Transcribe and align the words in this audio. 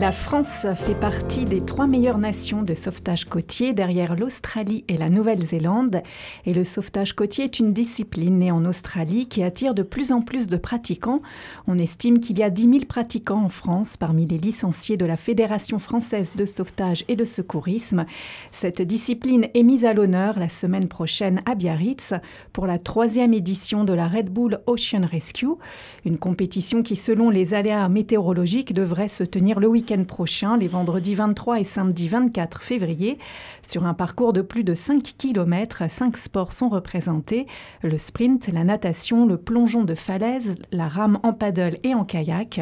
La 0.00 0.12
France 0.12 0.66
fait 0.76 0.98
partie 0.98 1.44
des 1.44 1.60
trois 1.60 1.86
meilleures 1.86 2.16
nations 2.16 2.62
de 2.62 2.72
sauvetage 2.72 3.26
côtier 3.26 3.74
derrière 3.74 4.16
l'Australie 4.16 4.82
et 4.88 4.96
la 4.96 5.10
Nouvelle-Zélande. 5.10 6.00
Et 6.46 6.54
le 6.54 6.64
sauvetage 6.64 7.12
côtier 7.12 7.44
est 7.44 7.58
une 7.58 7.74
discipline 7.74 8.38
née 8.38 8.50
en 8.50 8.64
Australie 8.64 9.28
qui 9.28 9.42
attire 9.42 9.74
de 9.74 9.82
plus 9.82 10.10
en 10.10 10.22
plus 10.22 10.46
de 10.46 10.56
pratiquants. 10.56 11.20
On 11.66 11.78
estime 11.78 12.18
qu'il 12.18 12.38
y 12.38 12.42
a 12.42 12.48
10 12.48 12.62
000 12.62 12.78
pratiquants 12.88 13.44
en 13.44 13.50
France 13.50 13.98
parmi 13.98 14.26
les 14.26 14.38
licenciés 14.38 14.96
de 14.96 15.04
la 15.04 15.18
Fédération 15.18 15.78
française 15.78 16.30
de 16.34 16.46
sauvetage 16.46 17.04
et 17.08 17.16
de 17.16 17.26
secourisme. 17.26 18.06
Cette 18.52 18.80
discipline 18.80 19.48
est 19.52 19.62
mise 19.62 19.84
à 19.84 19.92
l'honneur 19.92 20.38
la 20.38 20.48
semaine 20.48 20.88
prochaine 20.88 21.42
à 21.44 21.54
Biarritz 21.54 22.14
pour 22.54 22.66
la 22.66 22.78
troisième 22.78 23.34
édition 23.34 23.84
de 23.84 23.92
la 23.92 24.08
Red 24.08 24.30
Bull 24.30 24.60
Ocean 24.66 25.04
Rescue, 25.04 25.58
une 26.06 26.16
compétition 26.16 26.82
qui 26.82 26.96
selon 26.96 27.28
les 27.28 27.52
aléas 27.52 27.90
météorologiques 27.90 28.72
devrait 28.72 29.08
se 29.08 29.24
tenir 29.24 29.60
le 29.60 29.66
week-end 29.66 29.89
prochain, 29.98 30.56
les 30.56 30.68
vendredis 30.68 31.14
23 31.14 31.60
et 31.60 31.64
samedi 31.64 32.08
24 32.08 32.62
février. 32.62 33.18
Sur 33.62 33.84
un 33.84 33.94
parcours 33.94 34.32
de 34.32 34.40
plus 34.40 34.64
de 34.64 34.74
5 34.74 35.02
km, 35.18 35.82
5 35.88 36.16
sports 36.16 36.52
sont 36.52 36.68
représentés 36.68 37.46
le 37.82 37.98
sprint, 37.98 38.48
la 38.48 38.64
natation, 38.64 39.26
le 39.26 39.36
plongeon 39.36 39.84
de 39.84 39.94
falaise, 39.94 40.56
la 40.72 40.88
rame 40.88 41.18
en 41.22 41.32
paddle 41.32 41.78
et 41.82 41.94
en 41.94 42.04
kayak. 42.04 42.60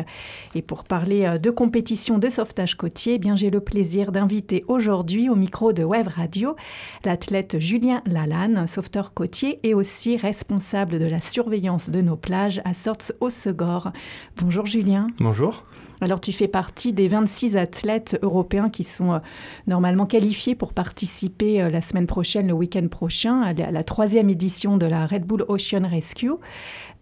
Et 0.55 0.63
pour 0.63 0.85
parler 0.85 1.27
euh, 1.27 1.39
de 1.39 1.51
compétition 1.51 2.19
de 2.19 2.29
sauvetage 2.29 2.77
côtier, 2.77 3.15
eh 3.15 3.19
bien 3.19 3.37
j'ai 3.37 3.51
le 3.51 3.61
plaisir 3.61 4.13
d'inviter 4.13 4.65
aujourd'hui 4.69 5.29
au 5.29 5.35
micro 5.35 5.73
de 5.73 5.85
Web 5.85 6.09
Radio 6.09 6.57
l'athlète 7.05 7.59
Julien 7.59 8.03
Lalanne, 8.07 8.67
sauveteur 8.67 9.15
côtier 9.15 9.61
et 9.63 9.75
aussi 9.75 10.17
responsable 10.17 10.99
de 10.99 11.05
la 11.05 11.21
surveillance 11.21 11.91
de 11.91 12.01
nos 12.01 12.17
plages 12.17 12.61
à 12.65 12.75
Sorts 12.75 13.13
au 13.21 13.31
Segor. 13.31 13.93
Bonjour 14.37 14.67
Julien. 14.67 15.09
Bonjour. 15.19 15.65
Alors 16.01 16.21
tu 16.21 16.33
fais 16.33 16.49
partie 16.49 16.93
des 16.93 17.09
26 17.09 17.57
athlètes 17.57 18.19
européens 18.23 18.71
qui 18.71 18.85
sont 18.85 19.15
euh, 19.15 19.19
normalement 19.67 20.07
qualifiés 20.07 20.55
pour 20.55 20.73
participer 20.73 21.61
euh, 21.61 21.71
la 21.71 21.81
semaine 21.81 22.07
prochaine, 22.07 22.47
le 22.47 22.53
week-end 22.53 22.87
prochain, 22.89 23.43
à 23.43 23.53
la, 23.53 23.83
troisième 23.83 24.31
édition 24.31 24.77
de 24.77 24.87
la 24.87 25.07
Red 25.07 25.25
Bull 25.25 25.45
Ocean 25.49 25.87
Rescue. 25.89 26.31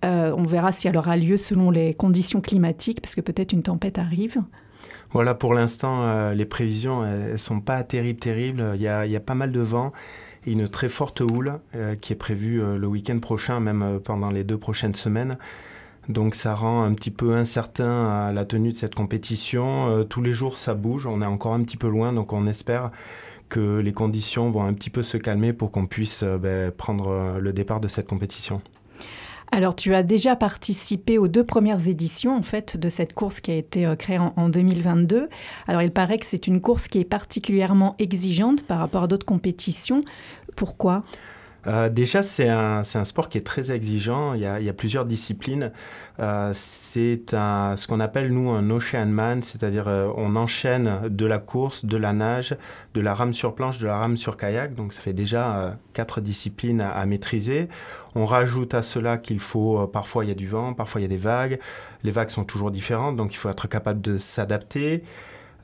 Euh, 0.05 0.33
on 0.37 0.45
verra 0.45 0.73
si 0.73 0.89
elle 0.89 0.97
aura 0.97 1.17
lieu 1.17 1.37
selon 1.37 1.71
les 1.71 1.95
conditions 1.95 2.41
climatiques, 2.41 3.01
parce 3.01 3.15
que 3.15 3.21
peut-être 3.21 3.53
une 3.53 3.63
tempête 3.63 3.99
arrive. 3.99 4.43
Voilà, 5.13 5.35
pour 5.35 5.55
l'instant, 5.55 6.31
les 6.33 6.45
prévisions 6.45 7.03
ne 7.03 7.37
sont 7.37 7.61
pas 7.61 7.83
terribles, 7.85 8.19
terribles. 8.19 8.73
Il 8.75 8.83
y, 8.83 8.89
a, 8.89 9.07
il 9.07 9.13
y, 9.13 9.17
a, 9.17 9.21
pas 9.21 9.35
mal 9.35 9.53
de 9.53 9.61
vent 9.61 9.93
et 10.45 10.53
une 10.53 10.69
très 10.69 10.89
forte 10.89 11.21
houle 11.21 11.59
qui 12.01 12.13
est 12.13 12.17
prévue 12.17 12.61
le 12.77 12.87
week-end 12.87 13.19
prochain, 13.19 13.59
même 13.61 14.01
pendant 14.05 14.31
les 14.31 14.45
deux 14.45 14.59
prochaines 14.59 14.95
semaines. 14.95 15.39
Donc 16.09 16.35
ça 16.35 16.55
rend 16.55 16.83
un 16.83 16.95
petit 16.95 17.11
peu 17.11 17.35
incertain 17.35 18.09
à 18.09 18.33
la 18.33 18.45
tenue 18.45 18.71
de 18.71 18.77
cette 18.77 18.95
compétition. 18.95 19.89
Euh, 19.89 20.05
tous 20.05 20.23
les 20.23 20.33
jours 20.33 20.57
ça 20.57 20.75
bouge, 20.75 21.07
on 21.07 21.21
est 21.21 21.27
encore 21.27 21.55
un 21.55 21.63
petit 21.63 21.77
peu 21.77 21.89
loin, 21.89 22.13
donc 22.13 22.33
on 22.33 22.47
espère 22.47 22.91
que 23.49 23.79
les 23.79 23.93
conditions 23.93 24.51
vont 24.51 24.65
un 24.65 24.73
petit 24.73 24.91
peu 24.91 25.03
se 25.03 25.17
calmer 25.17 25.53
pour 25.53 25.71
qu'on 25.71 25.87
puisse 25.87 26.23
euh, 26.23 26.39
ben, 26.39 26.71
prendre 26.71 27.09
euh, 27.09 27.39
le 27.39 27.53
départ 27.53 27.81
de 27.81 27.89
cette 27.89 28.07
compétition. 28.07 28.61
Alors, 29.53 29.77
tu 29.77 29.95
as 29.95 30.03
déjà 30.03 30.35
participé 30.35 31.19
aux 31.19 31.29
deux 31.29 31.45
premières 31.45 31.87
éditions 31.87 32.37
en 32.37 32.43
fait 32.43 32.77
de 32.77 32.89
cette 32.89 33.13
course 33.13 33.41
qui 33.41 33.53
a 33.53 33.55
été 33.55 33.95
créée 33.97 34.19
en 34.19 34.49
2022. 34.49 35.29
Alors, 35.69 35.83
il 35.83 35.93
paraît 35.93 36.19
que 36.19 36.27
c'est 36.27 36.49
une 36.49 36.61
course 36.61 36.89
qui 36.89 36.99
est 36.99 37.05
particulièrement 37.05 37.95
exigeante 38.01 38.65
par 38.65 38.81
rapport 38.81 39.05
à 39.05 39.07
d'autres 39.07 39.25
compétitions. 39.25 40.03
Pourquoi? 40.57 41.05
Euh, 41.67 41.89
déjà, 41.89 42.23
c'est 42.23 42.49
un, 42.49 42.85
sport 42.85 43.29
qui 43.29 43.39
est 43.39 43.47
très 43.47 43.73
exigeant. 43.73 44.35
Il 44.35 44.41
y 44.41 44.47
a, 44.47 44.73
plusieurs 44.73 45.05
disciplines. 45.05 45.73
Euh, 46.21 46.53
c'est 46.55 47.21
ce 47.31 47.87
qu'on 47.87 48.01
appelle, 48.01 48.33
nous, 48.33 48.51
un 48.51 48.71
ocean 48.71 49.07
man, 49.07 49.43
c'est-à-dire 49.43 49.89
euh, 49.89 50.09
on 50.17 50.37
enchaîne 50.37 51.09
de 51.09 51.27
la 51.27 51.39
course, 51.39 51.85
de 51.85 51.97
la 51.97 52.13
nage, 52.13 52.57
de 52.95 53.01
la 53.01 53.15
rame 53.15 53.33
sur 53.33 53.55
planche, 53.55 53.79
de 53.79 53.87
la 53.87 53.99
rame 53.99 54.17
sur 54.17 54.37
kayak. 54.37 54.75
Donc, 54.75 54.93
ça 54.93 55.01
fait 55.01 55.13
déjà 55.13 55.77
quatre 55.93 56.21
disciplines 56.21 56.81
à, 56.81 56.91
à, 56.91 57.07
maîtriser. 57.07 57.69
On 58.15 58.25
rajoute 58.25 58.75
à 58.75 58.83
cela 58.83 59.19
qu'il 59.19 59.41
faut, 59.41 59.87
parfois 59.89 60.25
il 60.25 60.29
y 60.29 60.33
a 60.33 60.35
du 60.35 60.47
vent, 60.47 60.73
parfois 60.73 61.01
il 61.01 61.05
y 61.05 61.07
a 61.07 61.09
des 61.09 61.17
vagues. 61.17 61.59
Les 62.05 62.11
vagues 62.11 62.31
sont 62.31 62.45
toujours 62.45 62.71
différentes, 62.71 63.17
donc 63.17 63.35
il 63.35 63.37
faut 63.37 63.51
être 63.51 63.69
capable 63.69 64.01
de 64.01 64.17
s'adapter. 64.17 65.03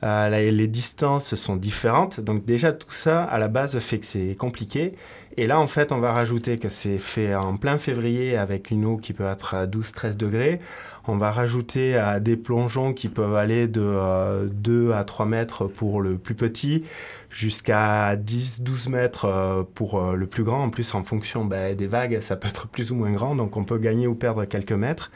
Euh, 0.03 0.51
les 0.51 0.67
distances 0.67 1.33
sont 1.35 1.55
différentes. 1.55 2.19
Donc 2.19 2.45
déjà, 2.45 2.73
tout 2.73 2.91
ça, 2.91 3.23
à 3.23 3.39
la 3.39 3.47
base, 3.47 3.79
fait 3.79 3.99
que 3.99 4.05
c'est 4.05 4.35
compliqué. 4.35 4.95
Et 5.37 5.47
là, 5.47 5.59
en 5.59 5.67
fait, 5.67 5.91
on 5.91 5.99
va 5.99 6.13
rajouter 6.13 6.59
que 6.59 6.69
c'est 6.69 6.99
fait 6.99 7.33
en 7.33 7.55
plein 7.55 7.77
février 7.77 8.37
avec 8.37 8.69
une 8.69 8.85
eau 8.85 8.97
qui 8.97 9.13
peut 9.13 9.25
être 9.25 9.55
à 9.55 9.65
12-13 9.65 10.17
degrés. 10.17 10.59
On 11.07 11.17
va 11.17 11.31
rajouter 11.31 11.95
à 11.95 12.19
des 12.19 12.35
plongeons 12.35 12.93
qui 12.93 13.07
peuvent 13.07 13.35
aller 13.35 13.67
de 13.67 14.49
2 14.51 14.89
euh, 14.89 14.93
à 14.93 15.03
3 15.05 15.25
mètres 15.25 15.67
pour 15.67 16.01
le 16.01 16.17
plus 16.17 16.35
petit 16.35 16.83
jusqu'à 17.29 18.15
10-12 18.15 18.89
mètres 18.89 19.25
euh, 19.25 19.63
pour 19.73 20.01
le 20.01 20.27
plus 20.27 20.43
grand. 20.43 20.63
En 20.65 20.69
plus, 20.69 20.93
en 20.95 21.03
fonction 21.03 21.45
ben, 21.45 21.75
des 21.75 21.87
vagues, 21.87 22.19
ça 22.21 22.35
peut 22.35 22.49
être 22.49 22.67
plus 22.67 22.91
ou 22.91 22.95
moins 22.95 23.11
grand. 23.11 23.35
Donc 23.35 23.55
on 23.55 23.63
peut 23.63 23.77
gagner 23.77 24.05
ou 24.07 24.15
perdre 24.15 24.43
quelques 24.45 24.73
mètres. 24.73 25.11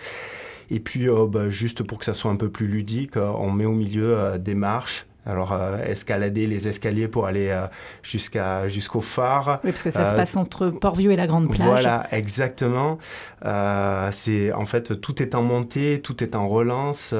Et 0.70 0.80
puis, 0.80 1.08
euh, 1.08 1.26
bah, 1.28 1.50
juste 1.50 1.84
pour 1.84 2.00
que 2.00 2.06
ça 2.06 2.14
soit 2.14 2.32
un 2.32 2.36
peu 2.36 2.50
plus 2.50 2.68
ludique, 2.68 3.18
euh, 3.18 3.32
on 3.38 3.52
met 3.52 3.66
au 3.66 3.74
milieu 3.74 4.18
euh, 4.18 4.38
des 4.38 4.56
marches 4.56 5.06
alors, 5.30 5.54
escalader 5.86 6.48
les 6.48 6.70
escaliers 6.70 7.10
pour 7.10 7.26
aller 7.26 7.54
jusqu'à, 8.02 8.70
jusqu'au 8.70 9.02
phare. 9.02 9.60
Oui, 9.66 9.72
parce 9.72 9.84
que 9.84 9.90
ça 9.90 10.10
se 10.10 10.16
passe 10.16 10.38
entre 10.38 10.70
Port-Vieux 10.70 11.12
et 11.12 11.18
la 11.18 11.28
Grande 11.28 11.50
Plage. 11.50 11.68
Voilà, 11.68 12.08
exactement. 12.12 12.98
c'est, 13.44 14.54
en 14.54 14.66
fait, 14.66 15.02
tout 15.02 15.22
est 15.22 15.36
en 15.36 15.42
montée, 15.42 16.02
tout 16.02 16.24
est 16.24 16.34
en 16.34 16.46
relance. 16.46 17.14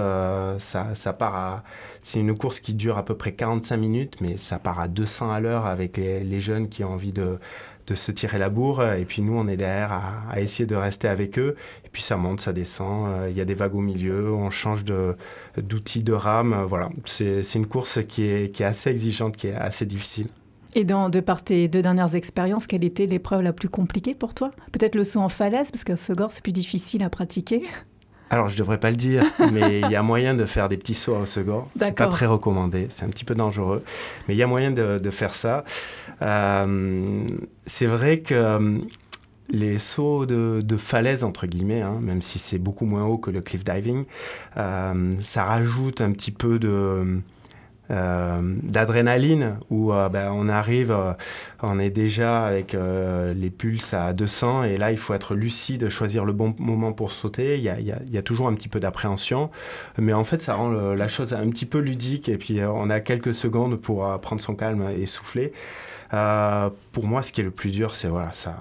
ça, 0.58 0.86
ça 0.94 1.12
part 1.12 1.36
à... 1.36 1.64
C'est 2.00 2.22
une 2.22 2.38
course 2.38 2.62
qui 2.62 2.76
dure 2.76 2.98
à 2.98 3.04
peu 3.04 3.14
près 3.14 3.34
45 3.34 3.76
minutes, 3.76 4.22
mais 4.22 4.38
ça 4.38 4.58
part 4.58 4.80
à 4.80 4.88
200 4.88 5.30
à 5.30 5.42
l'heure 5.42 5.66
avec 5.66 5.98
les 5.98 6.40
jeunes 6.40 6.70
qui 6.70 6.86
ont 6.86 6.94
envie 6.94 7.12
de 7.12 7.40
de 7.88 7.96
se 7.96 8.12
tirer 8.12 8.38
la 8.38 8.50
bourre. 8.50 8.84
Et 8.94 9.06
puis 9.06 9.22
nous, 9.22 9.38
on 9.38 9.48
est 9.48 9.58
derrière 9.58 9.92
à, 10.30 10.40
essayer 10.40 10.66
de 10.66 10.76
rester 10.76 11.08
avec 11.08 11.40
eux. 11.40 11.56
Et 11.86 11.90
puis 11.90 12.02
ça 12.02 12.18
monte, 12.18 12.42
ça 12.42 12.54
descend. 12.54 13.10
Euh, 13.10 13.30
il 13.30 13.38
y 13.38 13.42
a 13.42 13.46
des 13.46 13.54
vagues 13.54 13.76
au 13.76 13.82
milieu. 13.82 14.32
On 14.34 14.50
change 14.50 14.84
d'outils 14.86 16.04
de, 16.04 16.14
rame. 16.14 16.66
Voilà, 16.68 16.90
c'est 17.06 17.56
une 17.56 17.68
course 17.68 18.00
qui 18.08 18.24
est, 18.28 18.54
qui 18.54 18.64
est 18.64 18.66
assez 18.66 18.90
exigeante, 18.90 19.38
qui 19.38 19.48
est 19.48 19.56
assez 19.56 19.86
difficile. 19.86 20.28
Et 20.76 20.84
dans, 20.84 21.10
de 21.10 21.22
par 21.22 21.44
tes 21.44 21.68
deux 21.68 21.82
dernières 21.82 22.14
expériences, 22.16 22.68
quelle 22.68 22.84
était 22.84 23.06
l'épreuve 23.06 23.42
la 23.42 23.54
plus 23.54 23.70
compliquée 23.70 24.14
pour 24.14 24.34
toi? 24.34 24.52
Peut-être 24.72 24.96
le 24.96 25.04
saut 25.04 25.22
en 25.22 25.30
falaise, 25.30 25.72
parce 25.72 25.84
que 25.84 25.96
ce 25.96 26.14
gore, 26.14 26.32
c'est 26.32 26.44
plus 26.44 26.52
difficile 26.52 27.02
à 27.04 27.10
pratiquer. 27.10 27.64
Alors, 28.30 28.50
je 28.50 28.58
devrais 28.58 28.80
pas 28.80 28.90
le 28.90 28.96
dire, 28.96 29.24
mais 29.52 29.82
il 29.82 29.92
y 29.92 29.96
a 29.96 30.04
moyen 30.04 30.34
de 30.34 30.46
faire 30.46 30.70
des 30.70 30.78
petits 30.78 30.96
sauts 30.96 31.16
au 31.16 31.26
second. 31.26 31.66
C'est 31.80 31.96
pas 31.96 32.08
très 32.08 32.26
recommandé, 32.26 32.88
c'est 32.90 33.06
un 33.06 33.10
petit 33.10 33.26
peu 33.26 33.36
dangereux, 33.36 33.84
mais 34.28 34.36
il 34.36 34.38
y 34.38 34.44
a 34.44 34.48
moyen 34.48 34.72
de, 34.72 35.00
de 35.00 35.10
faire 35.12 35.36
ça. 35.36 35.64
Euh, 36.22 37.28
c'est 37.66 37.86
vrai 37.86 38.20
que 38.20 38.34
euh, 38.34 38.80
les 39.50 39.80
sauts 39.80 40.26
de, 40.26 40.62
de, 40.64 40.78
falaise, 40.78 41.24
entre 41.24 41.48
guillemets, 41.48 41.82
hein, 41.82 42.00
même 42.02 42.22
si 42.22 42.40
c'est 42.40 42.58
beaucoup 42.58 42.86
moins 42.86 43.06
haut 43.06 43.18
que 43.18 43.32
le 43.32 43.42
cliff 43.42 43.64
diving, 43.64 44.06
euh, 44.58 45.16
ça 45.22 45.44
rajoute 45.44 46.02
un 46.02 46.12
petit 46.12 46.32
peu 46.32 46.60
de 46.60 47.22
d'adrénaline 47.90 49.58
où 49.70 49.94
euh, 49.94 50.10
ben, 50.10 50.32
on 50.32 50.50
arrive, 50.50 50.92
euh, 50.92 51.14
on 51.62 51.80
est 51.80 51.90
déjà 51.90 52.46
avec 52.46 52.76
les 52.76 53.50
pulses 53.50 53.94
à 53.94 54.14
200 54.14 54.64
et 54.64 54.78
là 54.78 54.92
il 54.92 54.98
faut 54.98 55.14
être 55.14 55.36
lucide, 55.36 55.90
choisir 55.90 56.26
le 56.26 56.34
bon 56.34 56.54
moment 56.60 56.94
pour 56.94 57.12
sauter. 57.12 57.58
Il 57.58 57.64
y 57.64 57.70
a, 57.70 57.80
il 57.80 58.14
y 58.14 58.18
a, 58.18 58.22
toujours 58.22 58.48
un 58.48 58.54
petit 58.54 58.68
peu 58.68 58.80
d'appréhension, 58.80 59.50
mais 59.98 60.14
en 60.14 60.24
fait 60.24 60.42
ça 60.42 60.56
rend 60.56 60.70
la 60.70 61.08
chose 61.08 61.34
un 61.34 61.50
petit 61.50 61.66
peu 61.66 61.80
ludique 61.80 62.30
et 62.30 62.38
puis 62.38 62.60
on 62.64 62.90
a 62.90 63.00
quelques 63.00 63.34
secondes 63.34 63.78
pour 63.78 64.20
prendre 64.20 64.42
son 64.42 64.56
calme 64.56 64.90
et 64.96 65.06
souffler. 65.06 65.54
Euh, 66.14 66.70
pour 66.92 67.06
moi, 67.06 67.24
ce 67.24 67.32
qui 67.32 67.42
est 67.42 67.44
le 67.44 67.52
plus 67.52 67.72
dur, 67.72 67.96
c'est 67.96 68.08
voilà, 68.08 68.34
ça, 68.34 68.58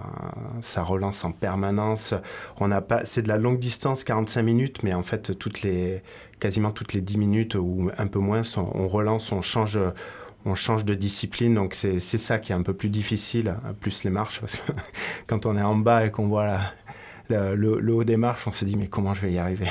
ça 0.60 0.82
relance 0.82 1.24
en 1.24 1.32
permanence. 1.32 2.14
On 2.60 2.68
n'a 2.68 2.80
pas, 2.80 3.04
c'est 3.04 3.22
de 3.22 3.28
la 3.28 3.36
longue 3.36 3.58
distance, 3.58 4.04
45 4.04 4.42
minutes, 4.42 4.82
mais 4.82 4.94
en 4.94 5.02
fait, 5.02 5.38
toutes 5.38 5.62
les, 5.62 6.02
quasiment 6.40 6.70
toutes 6.70 6.92
les 6.92 7.00
10 7.00 7.18
minutes 7.18 7.54
ou 7.54 7.90
un 7.96 8.06
peu 8.06 8.18
moins, 8.18 8.42
on, 8.56 8.86
relance, 8.86 9.32
on 9.32 9.42
change 9.42 9.78
on 10.48 10.54
change 10.54 10.84
de 10.84 10.94
discipline, 10.94 11.56
donc 11.56 11.74
c'est 11.74 11.98
ça 12.00 12.38
qui 12.38 12.52
est 12.52 12.54
un 12.54 12.62
peu 12.62 12.72
plus 12.72 12.88
difficile, 12.88 13.56
plus 13.80 14.04
les 14.04 14.10
marches, 14.10 14.40
quand 15.26 15.44
on 15.44 15.56
est 15.56 15.62
en 15.62 15.74
bas 15.74 16.06
et 16.06 16.12
qu'on 16.12 16.28
voit 16.28 16.60
le, 17.28 17.92
haut 17.92 18.04
des 18.04 18.16
marches, 18.16 18.46
on 18.46 18.52
se 18.52 18.64
dit 18.64 18.76
mais 18.76 18.86
comment 18.86 19.12
je 19.12 19.22
vais 19.22 19.32
y 19.32 19.38
arriver? 19.38 19.66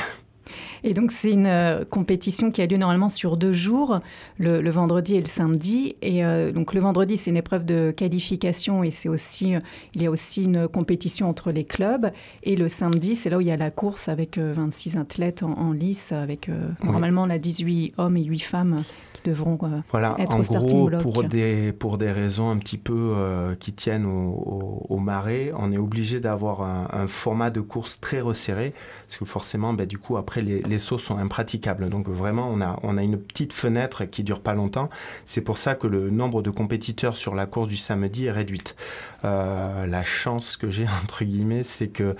Et 0.83 0.93
donc 0.93 1.11
c'est 1.11 1.31
une 1.31 1.47
euh, 1.47 1.85
compétition 1.85 2.51
qui 2.51 2.61
a 2.61 2.65
lieu 2.65 2.77
normalement 2.77 3.09
sur 3.09 3.37
deux 3.37 3.53
jours, 3.53 3.99
le, 4.37 4.69
vendredi 4.69 5.15
et 5.15 5.19
le 5.19 5.25
samedi. 5.25 5.95
Et 6.01 6.23
euh, 6.25 6.51
donc 6.51 6.73
le 6.73 6.79
vendredi 6.79 7.17
c'est 7.17 7.31
une 7.31 7.37
épreuve 7.37 7.65
de 7.65 7.93
qualification 7.95 8.83
et 8.83 8.91
c'est 8.91 9.09
aussi 9.09 9.53
il 9.93 10.01
y 10.01 10.05
a 10.05 10.11
aussi 10.11 10.43
une 10.43 10.67
compétition 10.67 11.29
entre 11.29 11.51
les 11.51 11.63
clubs. 11.63 12.11
Et 12.43 12.55
le 12.55 12.69
samedi 12.69 13.15
c'est 13.15 13.29
là 13.29 13.37
où 13.37 13.41
il 13.41 13.47
y 13.47 13.51
a 13.51 13.57
la 13.57 13.71
course 13.71 14.09
avec 14.09 14.37
26 14.37 14.97
athlètes 14.97 15.43
en, 15.43 15.71
lice, 15.71 16.11
avec 16.11 16.49
normalement 16.83 17.25
la 17.25 17.39
18 17.39 17.93
hommes 17.97 18.17
et 18.17 18.23
8 18.23 18.39
femmes 18.39 18.83
qui 19.13 19.21
devront 19.29 19.57
voilà, 19.91 20.15
être 20.19 20.35
en 20.35 20.39
au 20.39 20.43
starting 20.43 20.77
gros, 20.77 20.87
block. 20.87 21.01
Pour 21.01 21.23
des, 21.23 21.71
pour 21.71 21.97
des 21.97 22.11
raisons 22.11 22.49
un 22.49 22.57
petit 22.57 22.77
peu 22.77 23.55
qui 23.59 23.73
tiennent 23.73 24.05
au, 24.05 24.85
au, 24.89 24.97
marais, 24.97 25.51
on 25.57 25.71
est 25.71 25.77
obligé 25.77 26.19
d'avoir 26.19 26.61
un, 26.61 26.87
un, 26.91 27.07
format 27.07 27.49
de 27.49 27.61
course 27.61 27.99
très 27.99 28.21
resserré 28.21 28.73
parce 29.07 29.17
que 29.17 29.25
forcément, 29.25 29.73
bah, 29.73 29.85
du 29.85 29.97
coup, 29.97 30.17
après, 30.17 30.41
les, 30.41 30.61
les, 30.61 30.74
sauts 30.79 30.97
sont 30.97 31.17
impraticables. 31.17 31.89
Donc 31.89 32.09
vraiment, 32.09 32.49
on 32.51 32.61
a, 32.61 32.79
on 32.83 32.97
a 32.97 33.03
une 33.03 33.17
petite 33.17 33.53
fenêtre 33.53 34.05
qui 34.05 34.23
dure 34.23 34.41
pas 34.41 34.55
longtemps. 34.55 34.89
C'est 35.25 35.41
pour 35.41 35.57
ça 35.57 35.75
que 35.75 35.87
le 35.87 36.09
nombre 36.09 36.41
de 36.41 36.49
compétiteurs 36.49 37.17
sur 37.17 37.35
la 37.35 37.45
course 37.45 37.67
du 37.67 37.77
samedi 37.77 38.25
est 38.25 38.31
réduite. 38.31 38.75
Euh, 39.23 39.85
la 39.87 40.03
chance 40.03 40.57
que 40.57 40.69
j'ai, 40.69 40.85
entre 41.03 41.23
guillemets, 41.23 41.63
c'est 41.63 41.87
que 41.87 42.15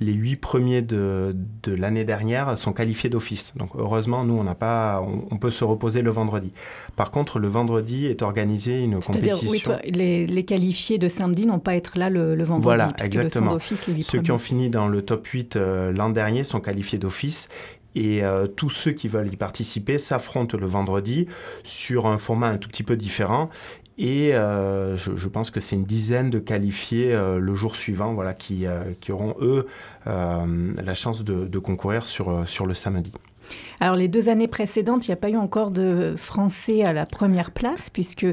les 0.00 0.14
huit 0.14 0.36
premiers 0.36 0.82
de, 0.82 1.36
de 1.62 1.74
l'année 1.74 2.04
dernière 2.04 2.56
sont 2.56 2.72
qualifiés 2.72 3.10
d'office. 3.10 3.52
Donc 3.56 3.70
heureusement, 3.76 4.24
nous, 4.24 4.34
on 4.34 4.44
n'a 4.44 4.54
pas, 4.54 5.04
on, 5.30 5.36
peut 5.36 5.50
se 5.50 5.64
reposer 5.64 6.02
le 6.02 6.10
vendredi. 6.10 6.52
Par 6.96 7.10
contre, 7.10 7.38
le 7.38 7.48
vendredi 7.48 8.06
est 8.06 8.22
organisé 8.22 8.80
une 8.80 9.00
compétition. 9.00 9.50
Oui, 9.50 9.60
toi, 9.60 9.78
les, 9.84 10.26
les, 10.26 10.44
qualifiés 10.44 10.98
de 10.98 11.08
samedi 11.08 11.46
n'ont 11.46 11.58
pas 11.58 11.72
à 11.72 11.74
être 11.74 11.98
là 11.98 12.10
le, 12.10 12.34
le 12.34 12.44
vendredi. 12.44 12.64
Voilà, 12.64 12.92
exactement. 13.02 13.58
Ceux 13.58 14.22
qui 14.22 14.32
ont 14.32 14.38
fini 14.38 14.70
dans 14.70 14.88
le 14.88 15.02
top 15.02 15.26
8 15.26 15.56
euh, 15.56 15.92
l'an 15.92 16.10
dernier 16.10 16.44
sont 16.44 16.60
qualifiés 16.60 16.98
d'office 16.98 17.48
et 17.94 18.24
euh, 18.24 18.46
tous 18.46 18.70
ceux 18.70 18.92
qui 18.92 19.08
veulent 19.08 19.32
y 19.32 19.36
participer 19.36 19.98
s'affrontent 19.98 20.56
le 20.56 20.66
vendredi 20.66 21.26
sur 21.64 22.06
un 22.06 22.18
format 22.18 22.48
un 22.48 22.58
tout 22.58 22.68
petit 22.68 22.82
peu 22.82 22.96
différent. 22.96 23.50
Et 23.98 24.34
euh, 24.34 24.96
je, 24.96 25.28
pense 25.28 25.50
que 25.50 25.60
c'est 25.60 25.76
une 25.76 25.84
dizaine 25.84 26.30
de 26.30 26.38
qualifiés 26.38 27.12
le 27.12 27.54
jour 27.54 27.76
suivant 27.76 28.14
voilà, 28.14 28.32
qui, 28.32 28.64
qui 29.00 29.12
auront, 29.12 29.34
eux, 29.42 29.66
la 30.06 30.94
chance 30.94 31.22
de, 31.22 31.46
de 31.46 31.58
concourir 31.58 32.06
sur, 32.06 32.48
sur 32.48 32.64
le 32.64 32.72
samedi. 32.72 33.12
Alors 33.80 33.96
les 33.96 34.08
deux 34.08 34.28
années 34.28 34.48
précédentes, 34.48 35.06
il 35.06 35.10
n'y 35.10 35.14
a 35.14 35.16
pas 35.16 35.30
eu 35.30 35.36
encore 35.36 35.70
de 35.70 36.14
Français 36.16 36.82
à 36.82 36.92
la 36.92 37.06
première 37.06 37.50
place, 37.50 37.90
puisque 37.90 38.26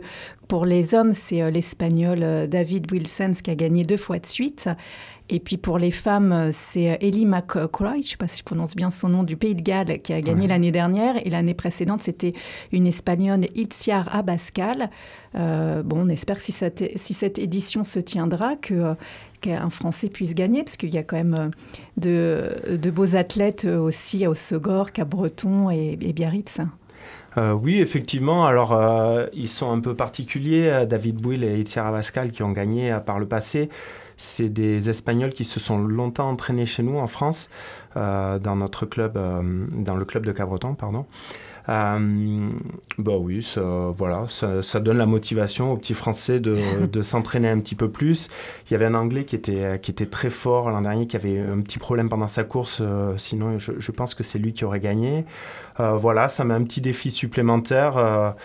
pour 0.47 0.65
les 0.65 0.95
hommes, 0.95 1.11
c'est 1.11 1.51
l'Espagnol 1.51 2.47
David 2.47 2.91
Wilson 2.91 3.31
qui 3.43 3.51
a 3.51 3.55
gagné 3.55 3.83
deux 3.83 3.97
fois 3.97 4.19
de 4.19 4.25
suite. 4.25 4.69
Et 5.29 5.39
puis 5.39 5.57
pour 5.57 5.77
les 5.77 5.91
femmes, 5.91 6.51
c'est 6.53 6.97
Ellie 7.01 7.25
McCroy, 7.25 7.95
je 7.95 7.97
ne 7.97 8.03
sais 8.03 8.17
pas 8.17 8.29
si 8.29 8.39
je 8.39 8.43
prononce 8.45 8.75
bien 8.75 8.89
son 8.89 9.09
nom, 9.09 9.23
du 9.23 9.35
Pays 9.35 9.55
de 9.55 9.61
Galles, 9.61 10.01
qui 10.01 10.13
a 10.13 10.21
gagné 10.21 10.47
l'année 10.47 10.71
dernière. 10.71 11.15
Et 11.25 11.29
l'année 11.29 11.53
précédente, 11.53 12.01
c'était 12.01 12.33
une 12.71 12.87
Espagnole, 12.87 13.41
Itziar 13.55 14.13
Abascal. 14.15 14.89
Euh, 15.35 15.83
bon, 15.83 16.05
on 16.05 16.09
espère 16.09 16.37
si 16.37 16.53
cette, 16.53 16.97
si 16.97 17.13
cette 17.13 17.39
édition 17.39 17.83
se 17.83 17.99
tiendra, 17.99 18.55
que 18.55 18.95
qu'un 19.41 19.69
Français 19.69 20.09
puisse 20.09 20.33
gagner, 20.33 20.63
parce 20.63 20.77
qu'il 20.77 20.93
y 20.93 20.97
a 20.97 21.03
quand 21.03 21.17
même 21.17 21.35
euh, 21.35 21.49
de, 22.67 22.75
de 22.77 22.89
beaux 22.89 23.15
athlètes 23.15 23.65
aussi 23.65 24.25
à 24.25 24.31
Osegor, 24.31 24.89
à 24.97 25.05
Breton 25.05 25.69
et, 25.69 25.97
et 26.01 26.13
Biarritz. 26.13 26.59
Euh, 27.37 27.53
oui, 27.53 27.79
effectivement. 27.79 28.45
Alors, 28.45 28.73
euh, 28.73 29.27
ils 29.33 29.47
sont 29.47 29.71
un 29.71 29.79
peu 29.79 29.95
particuliers, 29.95 30.67
euh, 30.69 30.85
David 30.85 31.17
Bouil 31.17 31.43
et 31.43 31.59
Itziar 31.59 31.85
Abascal, 31.85 32.31
qui 32.31 32.41
ont 32.41 32.51
gagné 32.51 32.97
par 33.05 33.19
le 33.19 33.27
passé. 33.27 33.69
C'est 34.17 34.49
des 34.49 34.89
Espagnols 34.89 35.33
qui 35.33 35.43
se 35.43 35.59
sont 35.59 35.77
longtemps 35.77 36.29
entraînés 36.29 36.65
chez 36.65 36.81
nous 36.81 36.97
en 36.97 37.05
France, 37.05 37.49
euh, 37.95 38.39
dans 38.39 38.55
notre 38.55 38.87
club, 38.87 39.15
euh, 39.15 39.67
dans 39.71 39.95
le 39.95 40.05
club 40.05 40.25
de 40.25 40.31
Cabreton, 40.31 40.73
pardon. 40.73 41.05
Euh, 41.69 42.49
bah 42.97 43.17
oui, 43.17 43.43
ça, 43.43 43.61
voilà, 43.97 44.25
ça, 44.29 44.63
ça, 44.63 44.79
donne 44.79 44.97
la 44.97 45.05
motivation 45.05 45.73
aux 45.73 45.77
petits 45.77 45.93
Français 45.93 46.39
de, 46.39 46.85
de 46.91 47.01
s'entraîner 47.01 47.49
un 47.49 47.59
petit 47.59 47.75
peu 47.75 47.89
plus. 47.89 48.29
Il 48.67 48.73
y 48.73 48.75
avait 48.75 48.85
un 48.85 48.93
Anglais 48.93 49.25
qui 49.25 49.35
était, 49.35 49.79
qui 49.81 49.91
était 49.91 50.05
très 50.05 50.29
fort 50.29 50.69
l'an 50.69 50.81
dernier, 50.81 51.07
qui 51.07 51.17
avait 51.17 51.39
un 51.39 51.61
petit 51.61 51.79
problème 51.79 52.09
pendant 52.09 52.27
sa 52.27 52.43
course. 52.43 52.79
Euh, 52.81 53.13
sinon, 53.17 53.59
je, 53.59 53.73
je, 53.77 53.91
pense 53.91 54.13
que 54.13 54.23
c'est 54.23 54.39
lui 54.39 54.53
qui 54.53 54.63
aurait 54.63 54.79
gagné. 54.79 55.25
Euh, 55.79 55.91
voilà, 55.91 56.29
ça 56.29 56.45
met 56.45 56.53
un 56.53 56.63
petit 56.63 56.81
défi 56.81 57.11
supplémentaire. 57.11 58.35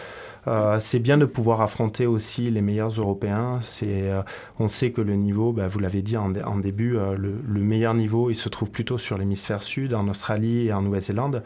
Euh, 0.48 0.80
c'est 0.80 0.98
bien 0.98 1.18
de 1.18 1.24
pouvoir 1.24 1.60
affronter 1.60 2.06
aussi 2.06 2.50
les 2.50 2.62
meilleurs 2.62 2.90
Européens. 2.90 3.60
Euh, 3.84 4.22
on 4.58 4.68
sait 4.68 4.90
que 4.90 5.00
le 5.00 5.14
niveau, 5.14 5.52
bah, 5.52 5.68
vous 5.68 5.78
l'avez 5.78 6.02
dit 6.02 6.16
en, 6.16 6.30
début, 6.30 6.96
euh, 6.96 7.14
le, 7.16 7.34
le, 7.46 7.60
meilleur 7.60 7.94
niveau, 7.94 8.28
il 8.28 8.34
se 8.34 8.48
trouve 8.48 8.70
plutôt 8.70 8.98
sur 8.98 9.18
l'hémisphère 9.18 9.62
sud, 9.62 9.94
en 9.94 10.08
Australie 10.08 10.66
et 10.66 10.72
en 10.72 10.82
Nouvelle-Zélande. 10.82 11.44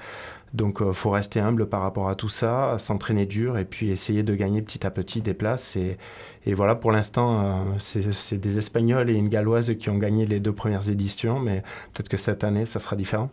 Donc, 0.54 0.78
il 0.80 0.94
faut 0.94 1.10
rester 1.10 1.40
humble 1.40 1.68
par 1.68 1.82
rapport 1.82 2.08
à 2.08 2.14
tout 2.14 2.30
ça, 2.30 2.76
s'entraîner 2.78 3.26
dur 3.26 3.58
et 3.58 3.66
puis 3.66 3.90
essayer 3.90 4.22
de 4.22 4.34
gagner 4.34 4.62
petit 4.62 4.86
à 4.86 4.90
petit 4.90 5.20
des 5.20 5.34
places. 5.34 5.76
Et 5.76 6.54
voilà, 6.54 6.74
pour 6.74 6.92
l'instant, 6.92 7.76
c'est 7.78 8.38
des 8.38 8.56
Espagnols 8.56 9.10
et 9.10 9.14
une 9.14 9.28
Galloise 9.28 9.74
qui 9.74 9.90
ont 9.90 9.98
gagné 9.98 10.24
les 10.24 10.40
deux 10.40 10.54
premières 10.54 10.88
éditions, 10.88 11.40
mais 11.40 11.62
peut-être 11.92 12.08
que 12.08 12.16
cette 12.16 12.42
année, 12.42 12.64
ça 12.64 12.80
sera 12.80 12.96
différent. 12.96 13.28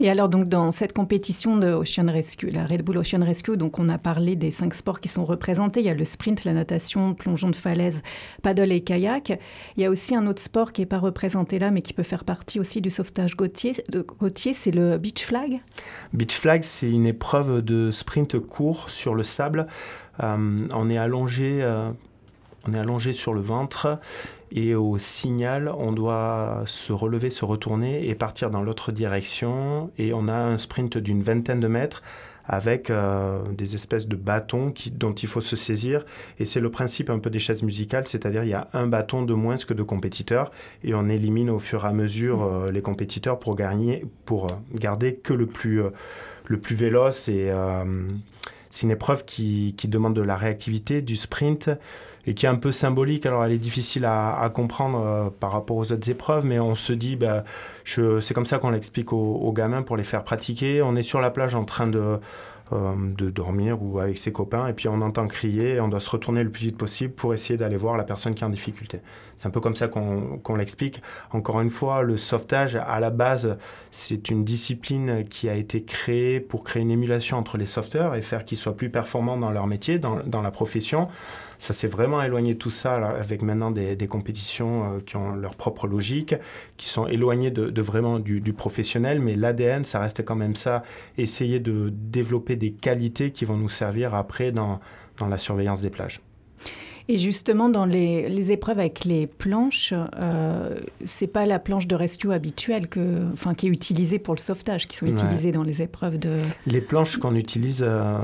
Et 0.00 0.10
alors 0.10 0.28
donc 0.28 0.48
dans 0.48 0.70
cette 0.70 0.92
compétition 0.92 1.56
de 1.56 1.68
Ocean 1.72 2.10
Rescue, 2.10 2.50
la 2.50 2.66
Red 2.66 2.82
Bull 2.82 2.98
Ocean 2.98 3.22
Rescue, 3.22 3.56
donc 3.56 3.78
on 3.78 3.88
a 3.88 3.98
parlé 3.98 4.36
des 4.36 4.50
cinq 4.50 4.74
sports 4.74 5.00
qui 5.00 5.08
sont 5.08 5.24
représentés. 5.24 5.80
Il 5.80 5.86
y 5.86 5.90
a 5.90 5.94
le 5.94 6.04
sprint, 6.04 6.44
la 6.44 6.52
natation, 6.52 7.14
plongeon 7.14 7.50
de 7.50 7.56
falaise, 7.56 8.02
paddle 8.42 8.72
et 8.72 8.80
kayak. 8.82 9.38
Il 9.76 9.82
y 9.82 9.86
a 9.86 9.90
aussi 9.90 10.14
un 10.14 10.26
autre 10.26 10.42
sport 10.42 10.72
qui 10.72 10.82
n'est 10.82 10.86
pas 10.86 10.98
représenté 10.98 11.58
là, 11.58 11.70
mais 11.70 11.82
qui 11.82 11.92
peut 11.92 12.02
faire 12.02 12.24
partie 12.24 12.60
aussi 12.60 12.80
du 12.80 12.90
sauvetage 12.90 13.34
côtier. 13.34 13.72
C'est 14.54 14.70
le 14.70 14.98
beach 14.98 15.24
flag. 15.24 15.60
Beach 16.12 16.34
flag, 16.34 16.62
c'est 16.62 16.90
une 16.90 17.06
épreuve 17.06 17.62
de 17.62 17.90
sprint 17.90 18.38
court 18.38 18.90
sur 18.90 19.14
le 19.14 19.22
sable. 19.22 19.66
Euh, 20.22 20.66
on 20.72 20.90
est 20.90 20.98
allongé, 20.98 21.60
euh, 21.62 21.90
on 22.66 22.74
est 22.74 22.78
allongé 22.78 23.12
sur 23.12 23.34
le 23.34 23.40
ventre 23.40 23.98
et 24.50 24.74
au 24.74 24.98
signal, 24.98 25.68
on 25.76 25.92
doit 25.92 26.62
se 26.66 26.92
relever, 26.92 27.30
se 27.30 27.44
retourner 27.44 28.08
et 28.08 28.14
partir 28.14 28.50
dans 28.50 28.62
l'autre 28.62 28.92
direction. 28.92 29.90
Et 29.98 30.12
on 30.12 30.28
a 30.28 30.34
un 30.34 30.58
sprint 30.58 30.98
d'une 30.98 31.22
vingtaine 31.22 31.60
de 31.60 31.68
mètres 31.68 32.02
avec 32.48 32.88
euh, 32.88 33.40
des 33.52 33.74
espèces 33.74 34.08
de 34.08 34.16
bâtons 34.16 34.70
qui, 34.72 34.90
dont 34.90 35.12
il 35.12 35.28
faut 35.28 35.42
se 35.42 35.54
saisir. 35.54 36.06
Et 36.38 36.46
c'est 36.46 36.60
le 36.60 36.70
principe 36.70 37.10
un 37.10 37.18
peu 37.18 37.28
des 37.28 37.38
chaises 37.38 37.62
musicales, 37.62 38.08
c'est-à-dire 38.08 38.42
il 38.42 38.48
y 38.48 38.54
a 38.54 38.68
un 38.72 38.86
bâton 38.86 39.22
de 39.22 39.34
moins 39.34 39.56
que 39.56 39.74
de 39.74 39.82
compétiteurs 39.82 40.50
et 40.82 40.94
on 40.94 41.08
élimine 41.08 41.50
au 41.50 41.58
fur 41.58 41.84
et 41.84 41.88
à 41.88 41.92
mesure 41.92 42.42
euh, 42.42 42.70
les 42.70 42.80
compétiteurs 42.80 43.38
pour, 43.38 43.54
gagner, 43.54 44.06
pour 44.24 44.46
euh, 44.46 44.54
garder 44.74 45.16
que 45.16 45.34
le 45.34 45.46
plus, 45.46 45.82
euh, 45.82 45.90
le 46.46 46.58
plus 46.58 46.74
véloce. 46.74 47.28
Et 47.28 47.52
c'est 48.70 48.86
une 48.86 48.92
épreuve 48.92 49.24
qui, 49.24 49.74
qui 49.76 49.88
demande 49.88 50.14
de 50.14 50.22
la 50.22 50.36
réactivité, 50.36 51.02
du 51.02 51.16
sprint, 51.16 51.70
et 52.28 52.34
qui 52.34 52.44
est 52.44 52.48
un 52.48 52.56
peu 52.56 52.72
symbolique. 52.72 53.24
Alors, 53.24 53.42
elle 53.42 53.52
est 53.52 53.58
difficile 53.58 54.04
à, 54.04 54.50
comprendre 54.52 55.02
euh, 55.02 55.30
par 55.30 55.50
rapport 55.50 55.78
aux 55.78 55.92
autres 55.92 56.10
épreuves, 56.10 56.44
mais 56.44 56.60
on 56.60 56.74
se 56.74 56.92
dit, 56.92 57.16
bah, 57.16 57.42
c'est 57.84 58.34
comme 58.34 58.44
ça 58.44 58.58
qu'on 58.58 58.70
l'explique 58.70 59.14
aux, 59.14 59.52
gamins 59.52 59.82
pour 59.82 59.96
les 59.96 60.04
faire 60.04 60.24
pratiquer. 60.24 60.82
On 60.82 60.94
est 60.94 61.02
sur 61.02 61.22
la 61.22 61.30
plage 61.30 61.54
en 61.54 61.64
train 61.64 61.86
de, 61.86 62.18
euh, 62.72 63.30
dormir 63.30 63.82
ou 63.82 63.98
avec 63.98 64.18
ses 64.18 64.30
copains, 64.30 64.66
et 64.66 64.74
puis 64.74 64.88
on 64.88 65.00
entend 65.00 65.26
crier, 65.26 65.80
on 65.80 65.88
doit 65.88 66.00
se 66.00 66.10
retourner 66.10 66.42
le 66.42 66.50
plus 66.50 66.66
vite 66.66 66.76
possible 66.76 67.14
pour 67.14 67.32
essayer 67.32 67.56
d'aller 67.56 67.76
voir 67.76 67.96
la 67.96 68.04
personne 68.04 68.34
qui 68.34 68.44
est 68.44 68.46
en 68.46 68.50
difficulté. 68.50 69.00
C'est 69.38 69.48
un 69.48 69.50
peu 69.50 69.60
comme 69.60 69.76
ça 69.76 69.88
qu'on 69.88 70.38
qu 70.44 70.54
l'explique. 70.54 71.00
Encore 71.32 71.62
une 71.62 71.70
fois, 71.70 72.02
le 72.02 72.18
sauvetage, 72.18 72.76
à 72.76 73.00
la 73.00 73.08
base, 73.08 73.56
c'est 73.90 74.28
une 74.28 74.44
discipline 74.44 75.24
qui 75.30 75.48
a 75.48 75.54
été 75.54 75.82
créée 75.82 76.40
pour 76.40 76.62
créer 76.62 76.82
une 76.82 76.90
émulation 76.90 77.38
entre 77.38 77.56
les 77.56 77.64
sauveteurs 77.64 78.14
et 78.14 78.20
faire 78.20 78.44
qu'ils 78.44 78.58
soient 78.58 78.76
plus 78.76 78.90
performants 78.90 79.38
dans 79.38 79.50
leur 79.50 79.66
métier, 79.66 79.98
dans 79.98 80.42
la 80.42 80.50
profession. 80.50 81.08
Ça 81.58 81.72
s'est 81.72 81.88
vraiment 81.88 82.22
éloigné 82.22 82.56
tout 82.56 82.70
ça 82.70 82.94
avec 82.94 83.42
maintenant 83.42 83.70
des, 83.70 84.06
compétitions 84.06 84.94
euh, 84.94 84.98
qui 85.00 85.16
ont 85.16 85.34
leur 85.34 85.56
propre 85.56 85.86
logique, 85.86 86.34
qui 86.76 86.88
sont 86.88 87.06
éloignées 87.06 87.50
de 87.50 87.82
vraiment 87.82 88.18
du, 88.18 88.40
du, 88.40 88.52
professionnel, 88.52 89.20
mais 89.20 89.34
l'ADN, 89.34 89.84
ça 89.84 89.98
reste 89.98 90.24
quand 90.24 90.36
même 90.36 90.54
ça, 90.54 90.82
essayer 91.16 91.60
de 91.60 91.92
développer 91.92 92.56
des 92.56 92.72
qualités 92.72 93.32
qui 93.32 93.44
vont 93.44 93.56
nous 93.56 93.68
servir 93.68 94.14
après 94.14 94.52
dans, 94.52 94.80
dans 95.18 95.26
la 95.26 95.38
surveillance 95.38 95.80
des 95.80 95.90
plages. 95.90 96.20
Et 97.10 97.16
justement, 97.16 97.70
dans 97.70 97.86
les, 97.86 98.28
les 98.28 98.52
épreuves 98.52 98.78
avec 98.78 99.06
les 99.06 99.26
planches, 99.26 99.94
euh, 100.20 100.78
c'est 101.06 101.26
pas 101.26 101.46
la 101.46 101.58
planche 101.58 101.86
de 101.86 101.94
rescue 101.94 102.34
habituelle 102.34 102.86
que, 102.86 103.32
enfin, 103.32 103.54
qui 103.54 103.66
est 103.66 103.70
utilisée 103.70 104.18
pour 104.18 104.34
le 104.34 104.38
sauvetage, 104.40 104.86
qui 104.86 104.94
sont 104.94 105.06
ouais. 105.06 105.12
utilisées 105.12 105.50
dans 105.50 105.62
les 105.62 105.80
épreuves 105.80 106.18
de. 106.18 106.42
Les 106.66 106.82
planches 106.82 107.16
qu'on 107.16 107.34
utilise 107.34 107.82
euh, 107.82 108.18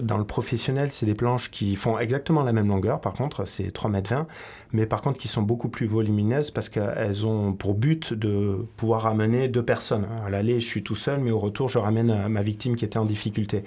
dans 0.00 0.16
le 0.16 0.24
professionnel, 0.24 0.90
c'est 0.90 1.04
des 1.04 1.14
planches 1.14 1.50
qui 1.50 1.76
font 1.76 1.98
exactement 1.98 2.42
la 2.42 2.54
même 2.54 2.68
longueur. 2.68 3.02
Par 3.02 3.12
contre, 3.12 3.46
c'est 3.46 3.70
3 3.70 3.90
mètres 3.90 4.08
20, 4.08 4.26
mais 4.72 4.86
par 4.86 5.02
contre 5.02 5.18
qui 5.18 5.28
sont 5.28 5.42
beaucoup 5.42 5.68
plus 5.68 5.86
volumineuses 5.86 6.50
parce 6.50 6.70
qu'elles 6.70 7.26
ont 7.26 7.52
pour 7.52 7.74
but 7.74 8.14
de 8.14 8.64
pouvoir 8.78 9.02
ramener 9.02 9.48
deux 9.48 9.64
personnes. 9.64 10.06
À 10.24 10.30
l'aller, 10.30 10.58
je 10.58 10.66
suis 10.66 10.82
tout 10.82 10.96
seul, 10.96 11.20
mais 11.20 11.32
au 11.32 11.38
retour, 11.38 11.68
je 11.68 11.78
ramène 11.78 12.28
ma 12.28 12.40
victime 12.40 12.76
qui 12.76 12.86
était 12.86 12.98
en 12.98 13.04
difficulté 13.04 13.62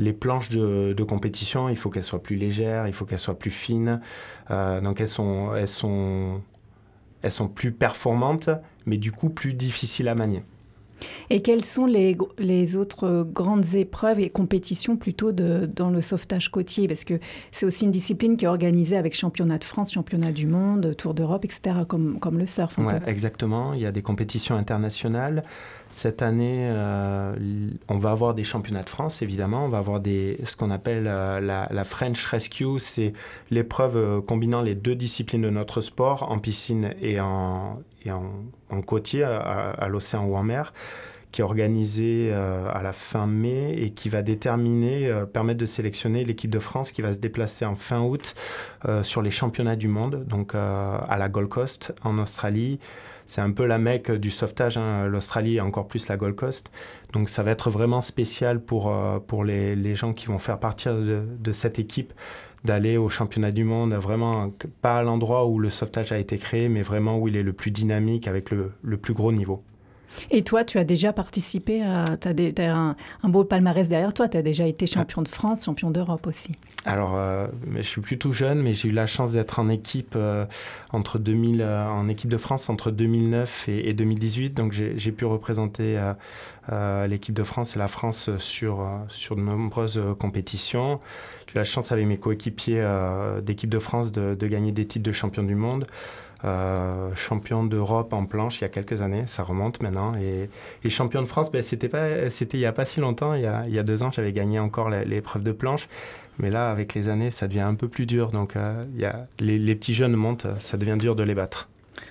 les 0.00 0.12
planches 0.12 0.48
de, 0.48 0.94
de 0.96 1.04
compétition, 1.04 1.68
il 1.68 1.76
faut 1.76 1.90
qu'elles 1.90 2.02
soient 2.02 2.22
plus 2.22 2.36
légères, 2.36 2.86
il 2.86 2.92
faut 2.92 3.04
qu'elles 3.04 3.18
soient 3.18 3.38
plus 3.38 3.50
fines. 3.50 4.00
Euh, 4.50 4.80
donc 4.80 5.00
elles 5.00 5.08
sont, 5.08 5.54
elles, 5.54 5.68
sont, 5.68 6.40
elles 7.22 7.30
sont 7.30 7.48
plus 7.48 7.72
performantes, 7.72 8.50
mais 8.86 8.96
du 8.96 9.12
coup 9.12 9.28
plus 9.28 9.52
difficiles 9.52 10.08
à 10.08 10.14
manier. 10.14 10.42
Et 11.30 11.40
quelles 11.40 11.64
sont 11.64 11.86
les, 11.86 12.16
les, 12.38 12.76
autres 12.76 13.26
grandes 13.32 13.74
épreuves 13.74 14.20
et 14.20 14.28
compétitions 14.28 14.96
plutôt 14.96 15.32
de, 15.32 15.64
dans 15.64 15.88
le 15.88 16.02
sauvetage 16.02 16.50
côtier? 16.50 16.88
Parce 16.88 17.04
que 17.04 17.18
c'est 17.52 17.64
aussi 17.64 17.86
une 17.86 17.90
discipline 17.90 18.36
qui 18.36 18.44
est 18.44 18.48
organisée 18.48 18.98
avec 18.98 19.14
championnat 19.14 19.56
de 19.56 19.64
France, 19.64 19.92
championnat 19.92 20.32
du 20.32 20.46
monde, 20.46 20.94
Tour 20.96 21.14
d'Europe, 21.14 21.44
etc., 21.44 21.76
comme, 21.88 22.18
comme 22.18 22.38
le 22.38 22.46
surf. 22.46 22.76
Oui, 22.76 22.92
exactement. 23.06 23.72
Il 23.72 23.80
y 23.80 23.86
a 23.86 23.92
des 23.92 24.02
compétitions 24.02 24.56
internationales. 24.56 25.44
Cette 25.92 26.22
année, 26.22 26.68
euh, 26.70 27.34
on 27.88 27.98
va 27.98 28.12
avoir 28.12 28.34
des 28.34 28.44
championnats 28.44 28.84
de 28.84 28.88
France, 28.88 29.22
évidemment. 29.22 29.64
On 29.64 29.68
va 29.68 29.78
avoir 29.78 29.98
des, 29.98 30.38
ce 30.44 30.56
qu'on 30.56 30.70
appelle 30.70 31.06
euh, 31.08 31.40
la, 31.40 31.84
French 31.84 32.24
Rescue. 32.26 32.78
C'est 32.78 33.12
l'épreuve 33.50 33.96
euh, 33.96 34.20
combinant 34.20 34.62
les 34.62 34.76
deux 34.76 34.94
disciplines 34.94 35.42
de 35.42 35.50
notre 35.50 35.80
sport, 35.80 36.30
en 36.30 36.38
piscine 36.38 36.94
et 37.00 37.18
en, 37.20 37.82
et 38.04 38.12
en, 38.12 38.82
côtier, 38.86 39.24
à 39.24 39.88
l'océan 39.88 40.24
ou 40.24 40.36
en 40.36 40.44
mer 40.44 40.72
qui 41.32 41.40
est 41.40 41.44
organisée 41.44 42.32
à 42.32 42.82
la 42.82 42.92
fin 42.92 43.26
mai 43.26 43.74
et 43.76 43.90
qui 43.90 44.08
va 44.08 44.22
déterminer, 44.22 45.12
permettre 45.32 45.58
de 45.60 45.66
sélectionner 45.66 46.24
l'équipe 46.24 46.50
de 46.50 46.58
France 46.58 46.92
qui 46.92 47.02
va 47.02 47.12
se 47.12 47.18
déplacer 47.18 47.64
en 47.64 47.76
fin 47.76 48.00
août 48.00 48.34
sur 49.02 49.22
les 49.22 49.30
championnats 49.30 49.76
du 49.76 49.88
monde, 49.88 50.24
donc 50.26 50.54
à 50.54 51.16
la 51.18 51.28
Gold 51.28 51.48
Coast 51.48 51.94
en 52.02 52.18
Australie 52.18 52.78
c'est 53.30 53.40
un 53.40 53.52
peu 53.52 53.64
la 53.64 53.78
mecque 53.78 54.10
du 54.10 54.32
sauvetage, 54.32 54.76
hein, 54.76 55.06
l'Australie 55.06 55.58
et 55.58 55.60
encore 55.60 55.86
plus 55.86 56.08
la 56.08 56.16
Gold 56.16 56.34
Coast. 56.34 56.72
Donc 57.12 57.28
ça 57.28 57.44
va 57.44 57.52
être 57.52 57.70
vraiment 57.70 58.00
spécial 58.00 58.60
pour, 58.60 58.92
euh, 58.92 59.20
pour 59.20 59.44
les, 59.44 59.76
les, 59.76 59.94
gens 59.94 60.12
qui 60.12 60.26
vont 60.26 60.40
faire 60.40 60.58
partir 60.58 60.96
de, 60.96 61.22
de 61.38 61.52
cette 61.52 61.78
équipe 61.78 62.12
d'aller 62.64 62.96
au 62.96 63.08
championnat 63.08 63.52
du 63.52 63.62
monde, 63.62 63.94
vraiment 63.94 64.52
pas 64.82 64.98
à 64.98 65.02
l'endroit 65.04 65.46
où 65.46 65.60
le 65.60 65.70
sauvetage 65.70 66.10
a 66.10 66.18
été 66.18 66.38
créé, 66.38 66.68
mais 66.68 66.82
vraiment 66.82 67.18
où 67.18 67.28
il 67.28 67.36
est 67.36 67.44
le 67.44 67.52
plus 67.52 67.70
dynamique 67.70 68.26
avec 68.26 68.50
le, 68.50 68.72
le 68.82 68.96
plus 68.96 69.14
gros 69.14 69.30
niveau. 69.30 69.62
Et 70.30 70.42
toi, 70.42 70.64
tu 70.64 70.78
as 70.78 70.84
déjà 70.84 71.12
participé. 71.12 71.82
Tu 72.20 72.62
as, 72.62 72.74
un, 72.74 72.96
beau 73.28 73.44
palmarès 73.44 73.88
derrière 73.88 74.14
toi. 74.14 74.28
Tu 74.28 74.36
as 74.36 74.42
déjà 74.42 74.66
été 74.66 74.86
champion 74.86 75.22
de 75.22 75.28
France, 75.28 75.64
champion 75.64 75.90
d'Europe 75.90 76.26
aussi. 76.26 76.52
Alors, 76.86 77.14
euh, 77.14 77.46
je 77.76 77.82
suis 77.82 78.00
plutôt 78.00 78.32
jeune, 78.32 78.62
mais 78.62 78.72
j'ai 78.72 78.88
eu 78.88 78.92
la 78.92 79.06
chance 79.06 79.32
d'être 79.32 79.58
en 79.58 79.68
équipe 79.68 80.14
euh, 80.16 80.46
entre 80.92 81.18
2000, 81.18 81.60
euh, 81.60 81.86
en 81.86 82.08
équipe 82.08 82.30
de 82.30 82.38
France 82.38 82.70
entre 82.70 82.90
2009 82.90 83.68
et, 83.68 83.90
et 83.90 83.92
2018. 83.92 84.54
Donc, 84.54 84.72
j'ai 84.72 85.12
pu 85.12 85.24
représenter 85.24 86.00
l'équipe 87.08 87.34
de 87.34 87.42
France 87.42 87.76
et 87.76 87.78
la 87.78 87.88
France 87.88 88.30
sur, 88.38 88.88
sur 89.08 89.36
de 89.36 89.42
nombreuses 89.42 90.00
compétitions. 90.18 91.00
J'ai 91.46 91.54
eu 91.54 91.58
la 91.58 91.64
chance 91.64 91.92
avec 91.92 92.06
mes 92.06 92.16
coéquipiers 92.16 92.86
d'équipe 93.42 93.70
de 93.70 93.78
France 93.78 94.12
de, 94.12 94.46
gagner 94.46 94.72
des 94.72 94.86
titres 94.86 95.04
de 95.04 95.12
champion 95.12 95.42
du 95.42 95.54
monde. 95.54 95.86
Euh, 96.44 97.14
champion 97.14 97.64
d'Europe 97.64 98.14
en 98.14 98.24
planche 98.24 98.60
il 98.60 98.62
y 98.62 98.64
a 98.64 98.70
quelques 98.70 99.02
années, 99.02 99.24
ça 99.26 99.42
remonte 99.42 99.82
maintenant. 99.82 100.12
Et, 100.14 100.48
champion 100.88 101.20
de 101.20 101.26
France, 101.26 101.52
ben, 101.52 101.62
c'était 101.62 101.88
pas, 101.88 102.30
c'était 102.30 102.56
il 102.56 102.60
y 102.60 102.66
a 102.66 102.72
pas 102.72 102.84
si 102.84 103.00
longtemps, 103.00 103.34
il 103.34 103.42
y 103.42 103.46
a, 103.46 103.82
deux 103.82 104.02
ans, 104.02 104.10
j'avais 104.10 104.32
gagné 104.32 104.58
encore 104.58 104.90
l'épreuve 104.90 105.42
de 105.42 105.52
planche. 105.52 105.88
Mais 106.38 106.50
là, 106.50 106.70
avec 106.70 106.94
les 106.94 107.08
années, 107.08 107.30
ça 107.30 107.48
devient 107.48 107.60
un 107.60 107.74
peu 107.74 107.88
plus 107.88 108.06
dur. 108.06 108.30
Donc, 108.30 108.56
euh, 108.56 108.84
y 108.96 109.04
a, 109.04 109.26
les, 109.38 109.74
petits 109.74 109.94
jeunes 109.94 110.16
montent, 110.16 110.46
ça 110.60 110.78
devient 110.78 110.96
dur 110.98 111.14
de 111.14 111.22
les 111.22 111.34
battre. 111.34 111.68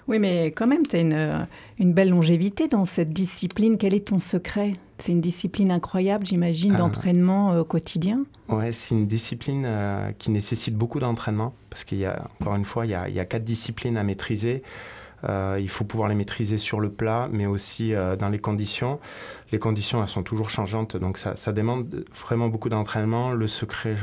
Oui, 0.08 0.20
mais 0.20 0.48
quand 0.48 0.68
même, 0.68 0.86
tu 0.86 0.98
as 0.98 1.48
une, 1.80 1.94
belle 1.94 2.10
longévité 2.10 2.68
dans 2.68 2.86
cette 2.86 3.12
discipline. 3.12 3.78
Quel 3.78 3.96
est 3.96 4.08
ton 4.08 4.20
secret? 4.20 4.74
C'est 5.00 5.14
une 5.14 5.22
discipline 5.22 5.72
incroyable, 5.72 6.26
j'imagine, 6.26 6.74
ah. 6.76 6.80
d'entraînement 6.80 7.54
euh, 7.54 7.64
quotidien 7.64 8.26
Oui, 8.50 8.74
c'est 8.74 8.94
une 8.94 9.08
discipline 9.08 9.64
euh, 9.66 10.12
qui 10.18 10.30
nécessite 10.30 10.76
beaucoup 10.76 11.00
d'entraînement, 11.00 11.54
parce 11.70 11.86
qu'il 11.86 12.00
y 12.00 12.06
a, 12.06 12.28
encore 12.40 12.56
une 12.56 12.66
fois, 12.66 12.86
il 12.86 12.92
y 12.92 12.96
a, 12.96 13.08
il 13.08 13.16
y 13.16 13.20
a 13.20 13.26
quatre 13.26 13.46
disciplines 13.46 13.98
à 13.98 14.04
maîtriser. 14.04 14.62
Euh, 15.28 15.58
il 15.60 15.70
faut 15.70 15.84
pouvoir 15.84 16.10
les 16.10 16.16
maîtriser 16.16 16.58
sur 16.58 16.80
le 16.80 16.90
plat, 16.90 17.28
mais 17.32 17.46
aussi 17.46 17.94
euh, 17.94 18.16
dans 18.16 18.30
les 18.30 18.40
conditions. 18.40 19.00
Les 19.52 19.60
conditions, 19.60 20.02
elles 20.02 20.10
sont 20.10 20.24
toujours 20.24 20.50
changeantes, 20.50 20.96
donc 20.96 21.18
ça, 21.18 21.36
ça 21.36 21.52
demande 21.52 22.06
vraiment 22.16 22.48
beaucoup 22.48 22.70
d'entraînement. 22.70 23.32
Le 23.32 23.48
secret, 23.48 23.96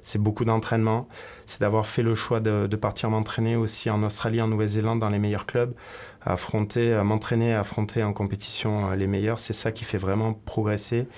c'est 0.00 0.20
beaucoup 0.20 0.44
d'entraînement. 0.44 1.08
C'est 1.48 1.62
d'avoir 1.62 1.86
fait 1.86 2.02
le 2.02 2.14
choix 2.14 2.40
de, 2.40 2.76
partir 2.76 3.08
m'entraîner 3.08 3.56
aussi 3.56 3.88
en 3.88 4.02
Australie, 4.02 4.42
en 4.42 4.48
Nouvelle-Zélande, 4.48 4.98
dans 5.00 5.08
les 5.08 5.18
meilleurs 5.18 5.46
clubs, 5.46 5.72
affronter, 6.20 6.92
euh, 6.92 7.02
m'entraîner, 7.04 7.54
affronter 7.54 8.02
en 8.02 8.12
compétition 8.12 8.90
les 8.90 9.06
meilleurs. 9.06 9.40
C'est 9.40 9.54
ça 9.54 9.72
qui 9.72 9.84
fait 9.84 9.96
vraiment 9.96 10.34
progresser. 10.34 11.08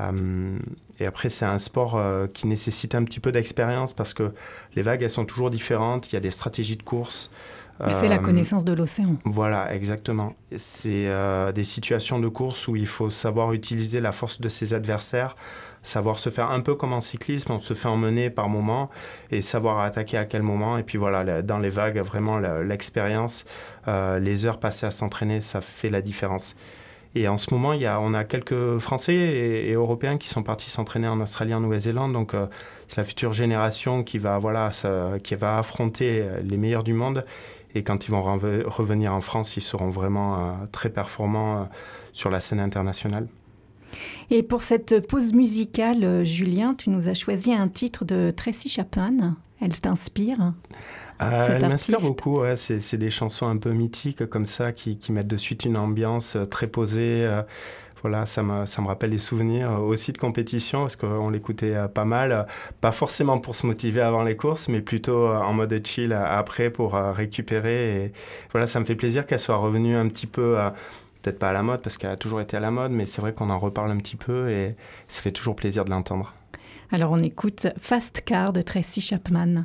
Euh, 0.00 0.58
et 0.98 1.06
après, 1.06 1.30
c'est 1.30 1.44
un 1.44 1.60
sport 1.60 1.96
euh, 1.96 2.26
qui 2.26 2.48
nécessite 2.48 2.96
un 2.96 3.04
petit 3.04 3.20
peu 3.20 3.30
d'expérience 3.30 3.94
parce 3.94 4.12
que 4.12 4.32
les 4.74 4.82
vagues, 4.82 5.02
elles 5.02 5.08
sont 5.10 5.24
toujours 5.24 5.50
différentes. 5.50 6.12
Il 6.12 6.16
y 6.16 6.18
a 6.18 6.20
des 6.20 6.32
stratégies 6.32 6.76
de 6.76 6.82
course. 6.82 7.30
C'est 7.94 8.08
la 8.08 8.16
euh, 8.16 8.18
connaissance 8.18 8.64
de 8.64 8.72
l'océan. 8.72 9.16
Voilà, 9.24 9.74
exactement. 9.74 10.34
C'est 10.56 11.06
euh, 11.06 11.52
des 11.52 11.64
situations 11.64 12.18
de 12.18 12.28
course 12.28 12.68
où 12.68 12.76
il 12.76 12.86
faut 12.86 13.10
savoir 13.10 13.52
utiliser 13.52 14.00
la 14.00 14.12
force 14.12 14.40
de 14.40 14.48
ses 14.48 14.74
adversaires, 14.74 15.34
savoir 15.82 16.18
se 16.18 16.30
faire 16.30 16.50
un 16.50 16.60
peu 16.60 16.74
comme 16.74 16.92
en 16.92 17.00
cyclisme, 17.00 17.52
on 17.52 17.58
se 17.58 17.74
fait 17.74 17.88
emmener 17.88 18.28
par 18.28 18.48
moment 18.48 18.90
et 19.30 19.40
savoir 19.40 19.80
attaquer 19.80 20.18
à 20.18 20.24
quel 20.26 20.42
moment. 20.42 20.76
Et 20.78 20.82
puis 20.82 20.98
voilà, 20.98 21.42
dans 21.42 21.58
les 21.58 21.70
vagues, 21.70 21.98
vraiment 21.98 22.38
l'expérience, 22.38 23.44
euh, 23.88 24.18
les 24.18 24.44
heures 24.44 24.60
passées 24.60 24.86
à 24.86 24.90
s'entraîner, 24.90 25.40
ça 25.40 25.60
fait 25.60 25.88
la 25.88 26.02
différence. 26.02 26.56
Et 27.16 27.26
en 27.26 27.38
ce 27.38 27.52
moment, 27.52 27.72
il 27.72 27.80
y 27.80 27.86
a, 27.86 27.98
on 28.00 28.14
a 28.14 28.22
quelques 28.22 28.78
Français 28.78 29.14
et, 29.14 29.72
Européens 29.72 30.16
qui 30.16 30.28
sont 30.28 30.44
partis 30.44 30.70
s'entraîner 30.70 31.08
en 31.08 31.20
Australie, 31.20 31.52
en 31.52 31.58
Nouvelle-Zélande. 31.58 32.12
Donc, 32.12 32.36
c'est 32.86 32.98
la 32.98 33.04
future 33.04 33.32
génération 33.32 34.04
qui 34.04 34.18
va, 34.18 34.38
voilà, 34.38 34.70
ça, 34.70 35.14
qui 35.20 35.34
va 35.34 35.58
affronter 35.58 36.24
les 36.44 36.56
meilleurs 36.56 36.84
du 36.84 36.92
monde 36.92 37.24
et 37.74 37.82
quand 37.82 38.06
ils 38.06 38.10
vont 38.10 38.22
revenir 38.22 39.14
en 39.14 39.20
France, 39.20 39.56
ils 39.56 39.62
seront 39.62 39.90
vraiment 39.90 40.36
euh, 40.36 40.52
très 40.72 40.90
performants 40.90 41.62
euh, 41.62 41.64
sur 42.12 42.30
la 42.30 42.40
scène 42.40 42.60
internationale. 42.60 43.28
Et 44.30 44.42
pour 44.42 44.62
cette 44.62 45.06
pause 45.06 45.32
musicale, 45.32 46.04
euh, 46.04 46.24
Julien, 46.24 46.74
tu 46.74 46.90
nous 46.90 47.08
as 47.08 47.14
choisi 47.14 47.52
un 47.52 47.68
titre 47.68 48.04
de 48.04 48.30
Tracy 48.30 48.68
Chapman. 48.68 49.34
Elle 49.60 49.78
t'inspire 49.78 50.54
Elle 51.18 51.60
m'inspire 51.68 52.00
beaucoup. 52.00 52.40
Ouais. 52.40 52.56
C'est 52.56 52.96
des 52.96 53.10
chansons 53.10 53.46
un 53.46 53.58
peu 53.58 53.72
mythiques 53.72 54.24
comme 54.26 54.46
ça 54.46 54.72
qui, 54.72 54.96
qui, 54.96 55.12
mettent 55.12 55.26
de 55.26 55.36
suite 55.36 55.66
une 55.66 55.76
ambiance 55.76 56.38
très 56.50 56.66
posée 56.66 57.28
voilà, 58.02 58.26
ça 58.26 58.42
me, 58.42 58.66
ça 58.66 58.80
me 58.80 58.86
rappelle 58.86 59.10
des 59.10 59.18
souvenirs 59.18 59.72
aussi 59.72 60.12
de 60.12 60.18
compétition 60.18 60.82
parce 60.82 60.96
qu'on 60.96 61.28
l'écoutait 61.30 61.74
euh, 61.74 61.88
pas 61.88 62.04
mal, 62.04 62.46
pas 62.80 62.92
forcément 62.92 63.38
pour 63.38 63.56
se 63.56 63.66
motiver 63.66 64.00
avant 64.00 64.22
les 64.22 64.36
courses, 64.36 64.68
mais 64.68 64.80
plutôt 64.80 65.26
euh, 65.26 65.36
en 65.36 65.52
mode 65.52 65.86
chill 65.86 66.12
après 66.12 66.70
pour 66.70 66.94
euh, 66.94 67.12
récupérer. 67.12 68.04
Et 68.04 68.12
voilà, 68.52 68.66
ça 68.66 68.80
me 68.80 68.84
fait 68.84 68.94
plaisir 68.94 69.26
qu'elle 69.26 69.40
soit 69.40 69.56
revenue 69.56 69.96
un 69.96 70.08
petit 70.08 70.26
peu, 70.26 70.56
peut-être 71.22 71.38
pas 71.38 71.50
à 71.50 71.52
la 71.52 71.62
mode 71.62 71.82
parce 71.82 71.98
qu'elle 71.98 72.10
a 72.10 72.16
toujours 72.16 72.40
été 72.40 72.56
à 72.56 72.60
la 72.60 72.70
mode, 72.70 72.92
mais 72.92 73.06
c'est 73.06 73.20
vrai 73.20 73.34
qu'on 73.34 73.50
en 73.50 73.58
reparle 73.58 73.90
un 73.90 73.98
petit 73.98 74.16
peu 74.16 74.50
et 74.50 74.74
ça 75.08 75.20
fait 75.20 75.32
toujours 75.32 75.56
plaisir 75.56 75.84
de 75.84 75.90
l'entendre. 75.90 76.34
Alors 76.92 77.12
on 77.12 77.22
écoute 77.22 77.68
Fast 77.78 78.22
Car 78.24 78.52
de 78.52 78.62
Tracy 78.62 79.00
Chapman. 79.00 79.64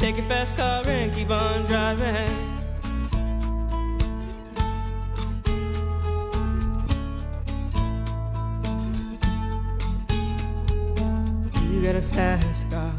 Take 0.00 0.16
your 0.16 0.24
fast 0.28 0.56
car 0.56 0.82
and 0.86 1.12
keep 1.12 1.28
on 1.28 1.66
driving. 1.66 2.06
You 11.70 11.82
got 11.82 11.96
a 11.96 12.02
fast 12.12 12.70
car. 12.70 12.94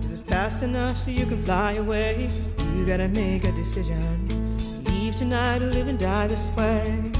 Is 0.00 0.12
it 0.12 0.26
fast 0.26 0.62
enough 0.62 0.98
so 0.98 1.10
you 1.10 1.24
can 1.24 1.42
fly 1.46 1.72
away? 1.72 2.28
You 2.76 2.84
gotta 2.84 3.08
make 3.08 3.44
a 3.44 3.52
decision. 3.52 4.28
Leave 4.84 5.16
tonight 5.16 5.62
or 5.62 5.70
live 5.70 5.88
and 5.88 5.98
die 5.98 6.26
this 6.26 6.48
way. 6.58 7.10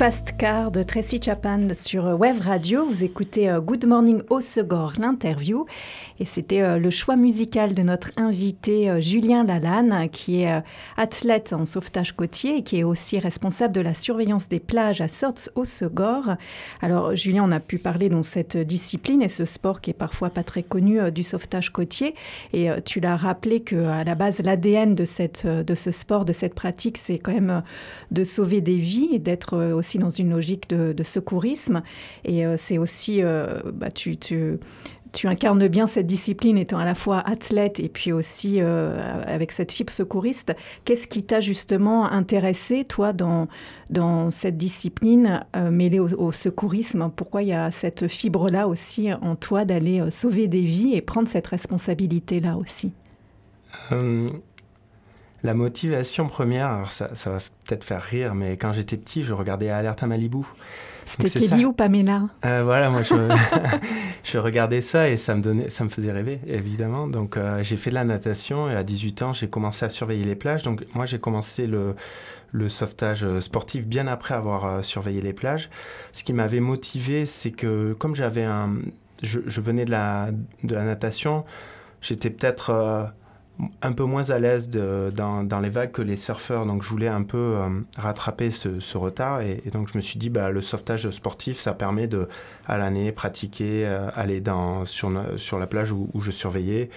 Fast 0.00 0.38
Car 0.38 0.70
de 0.70 0.82
Tracy 0.82 1.20
Chapman 1.22 1.74
sur 1.74 2.04
Web 2.18 2.40
Radio. 2.40 2.86
Vous 2.86 3.04
écoutez 3.04 3.50
euh, 3.50 3.60
Good 3.60 3.84
Morning 3.84 4.22
au 4.30 4.40
Segor, 4.40 4.94
l'interview. 4.98 5.66
Et 6.20 6.24
c'était 6.24 6.60
euh, 6.60 6.78
le 6.78 6.90
choix 6.90 7.16
musical 7.16 7.74
de 7.74 7.82
notre 7.82 8.10
invité 8.16 8.88
euh, 8.88 9.00
Julien 9.00 9.42
Lalanne, 9.44 10.08
qui 10.10 10.42
est 10.42 10.62
athlète 10.96 11.52
en 11.52 11.64
sauvetage 11.64 12.12
côtier 12.12 12.58
et 12.58 12.62
qui 12.62 12.78
est 12.78 12.84
aussi 12.84 13.18
responsable 13.18 13.74
de 13.74 13.80
la 13.80 13.94
surveillance 13.94 14.48
des 14.48 14.60
plages 14.60 15.00
à 15.00 15.08
Sorts 15.08 15.50
au 15.54 15.64
Segor. 15.64 16.36
Alors, 16.80 17.14
Julien, 17.16 17.44
on 17.44 17.50
a 17.50 17.60
pu 17.60 17.78
parler 17.78 18.08
de 18.08 18.22
cette 18.22 18.56
discipline 18.56 19.22
et 19.22 19.28
ce 19.28 19.44
sport 19.44 19.80
qui 19.80 19.90
est 19.90 19.94
parfois 19.94 20.30
pas 20.30 20.44
très 20.44 20.62
connu 20.62 21.10
du 21.10 21.22
sauvetage 21.22 21.70
côtier. 21.70 22.14
Et 22.52 22.68
tu 22.84 23.00
l'as 23.00 23.16
rappelé 23.16 23.60
qu'à 23.60 24.04
la 24.04 24.14
base, 24.14 24.42
l'ADN 24.42 24.94
de, 24.94 25.04
cette, 25.04 25.46
de 25.46 25.74
ce 25.74 25.90
sport, 25.90 26.24
de 26.24 26.32
cette 26.32 26.54
pratique, 26.54 26.98
c'est 26.98 27.18
quand 27.18 27.32
même 27.32 27.62
de 28.10 28.24
sauver 28.24 28.60
des 28.60 28.76
vies 28.76 29.08
et 29.12 29.18
d'être 29.18 29.72
aussi 29.72 29.98
dans 29.98 30.10
une 30.10 30.30
logique 30.30 30.68
de, 30.68 31.02
secourisme. 31.02 31.82
Et 32.24 32.46
euh, 32.46 32.56
c'est 32.56 32.78
aussi, 32.78 33.22
euh, 33.22 33.60
bah, 33.72 33.90
tu, 33.90 34.18
tu, 35.12 35.26
incarnes 35.26 35.68
bien 35.68 35.86
cette 35.86 36.06
discipline 36.06 36.58
étant 36.58 36.78
à 36.78 36.84
la 36.84 36.94
fois 36.94 37.20
athlète 37.20 37.80
et 37.80 37.88
puis 37.88 38.12
aussi 38.12 38.58
euh, 38.60 39.22
avec 39.26 39.52
cette 39.52 39.72
fibre 39.72 39.92
secouriste. 39.92 40.54
Qu'est-ce 40.84 41.06
qui 41.06 41.22
t'a 41.22 41.40
justement 41.40 42.10
intéressé, 42.10 42.84
toi, 42.84 43.12
dans, 43.12 43.48
dans 43.90 44.30
cette 44.30 44.56
discipline 44.56 45.44
euh, 45.56 45.70
mêlée 45.70 46.00
au, 46.00 46.32
secourisme? 46.32 47.10
Pourquoi 47.14 47.42
il 47.42 47.48
y 47.48 47.52
a 47.52 47.70
cette 47.70 48.08
fibre-là 48.08 48.68
aussi 48.68 49.12
en 49.12 49.36
toi 49.36 49.64
d'aller 49.64 50.00
euh, 50.00 50.10
sauver 50.10 50.48
des 50.48 50.62
vies 50.62 50.94
et 50.94 51.00
prendre 51.00 51.28
cette 51.28 51.46
responsabilité-là 51.46 52.56
aussi? 52.56 52.92
La 55.42 55.54
motivation 55.54 56.28
première, 56.28 56.66
alors 56.66 56.90
ça, 56.90 57.14
ça 57.14 57.30
va 57.30 57.38
peut-être 57.64 57.84
faire 57.84 58.02
rire, 58.02 58.34
mais 58.34 58.58
quand 58.58 58.72
j'étais 58.72 58.98
petit, 58.98 59.22
je 59.22 59.32
regardais 59.32 59.70
Alerte 59.70 60.02
à 60.02 60.06
Malibu. 60.06 60.44
C'était 61.10 61.40
Kelly 61.40 61.64
ou 61.64 61.72
Pamela 61.72 62.28
euh, 62.44 62.62
Voilà, 62.64 62.88
moi 62.88 63.02
je, 63.02 63.14
je, 64.24 64.38
regardais 64.38 64.80
ça 64.80 65.08
et 65.08 65.16
ça 65.16 65.34
me, 65.34 65.42
donnait, 65.42 65.68
ça 65.68 65.82
me 65.82 65.88
faisait 65.88 66.12
rêver, 66.12 66.40
évidemment. 66.46 67.08
Donc 67.08 67.36
euh, 67.36 67.62
j'ai 67.62 67.76
fait 67.76 67.90
de 67.90 67.96
la 67.96 68.04
natation 68.04 68.70
et 68.70 68.76
à 68.76 68.84
18 68.84 69.22
ans, 69.22 69.32
j'ai 69.32 69.48
commencé 69.48 69.84
à 69.84 69.88
surveiller 69.88 70.24
les 70.24 70.36
plages. 70.36 70.62
Donc 70.62 70.84
moi 70.94 71.06
j'ai 71.06 71.18
commencé 71.18 71.66
le, 71.66 71.96
le 72.52 72.68
sauvetage 72.68 73.26
sportif 73.40 73.86
bien 73.86 74.06
après 74.06 74.34
avoir 74.34 74.66
euh, 74.66 74.82
surveillé 74.82 75.20
les 75.20 75.32
plages. 75.32 75.68
Ce 76.12 76.22
qui 76.22 76.32
m'avait 76.32 76.60
motivé, 76.60 77.26
c'est 77.26 77.50
que 77.50 77.92
comme 77.94 78.14
j'avais 78.14 78.44
un. 78.44 78.76
Je, 79.22 79.40
je, 79.46 79.60
venais 79.60 79.84
de 79.84 79.90
la, 79.90 80.30
de 80.62 80.74
la 80.74 80.84
natation, 80.84 81.44
j'étais 82.00 82.30
peut-être. 82.30 83.12
Un 83.82 83.92
peu 83.92 84.04
moins 84.04 84.30
à 84.30 84.38
l'aise 84.38 84.70
dans, 84.70 85.42
dans, 85.44 85.60
les 85.60 85.68
vagues 85.68 85.90
que 85.90 86.02
les 86.02 86.16
surfeurs. 86.16 86.66
Donc 86.66 86.82
je 86.82 86.88
voulais 86.88 87.08
un 87.08 87.22
peu 87.22 87.36
euh, 87.36 87.68
rattraper 87.96 88.50
ce, 88.50 88.96
retard. 88.96 89.40
Et, 89.40 89.62
donc 89.72 89.88
je 89.92 89.96
me 89.96 90.00
suis 90.00 90.18
dit, 90.18 90.30
bah, 90.30 90.50
le 90.50 90.60
sauvetage 90.60 91.10
sportif, 91.10 91.58
ça 91.58 91.74
permet 91.74 92.06
de, 92.06 92.28
à 92.66 92.78
l'année, 92.78 93.12
pratiquer, 93.12 93.86
euh, 93.86 94.08
aller 94.14 94.40
dans, 94.40 94.84
sur, 94.84 95.10
sur 95.36 95.58
la 95.58 95.66
plage 95.66 95.92
où, 95.92 96.08
je 96.20 96.30
surveillais. 96.30 96.90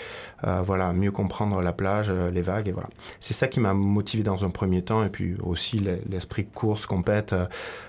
Euh, 0.46 0.62
voilà, 0.62 0.94
mieux 0.94 1.12
comprendre 1.12 1.62
la 1.62 1.74
plage, 1.74 2.10
les 2.10 2.42
vagues. 2.42 2.68
Et 2.68 2.72
voilà. 2.72 2.90
C'est 3.20 3.34
ça 3.34 3.48
qui 3.48 3.60
m'a 3.60 3.74
motivé 3.74 4.24
dans 4.24 4.46
un 4.46 4.50
premier 4.50 4.82
temps. 4.82 5.04
Et 5.04 5.10
puis 5.10 5.36
aussi 5.42 5.82
l'esprit 6.10 6.46
course, 6.46 6.86
compète, 6.86 7.36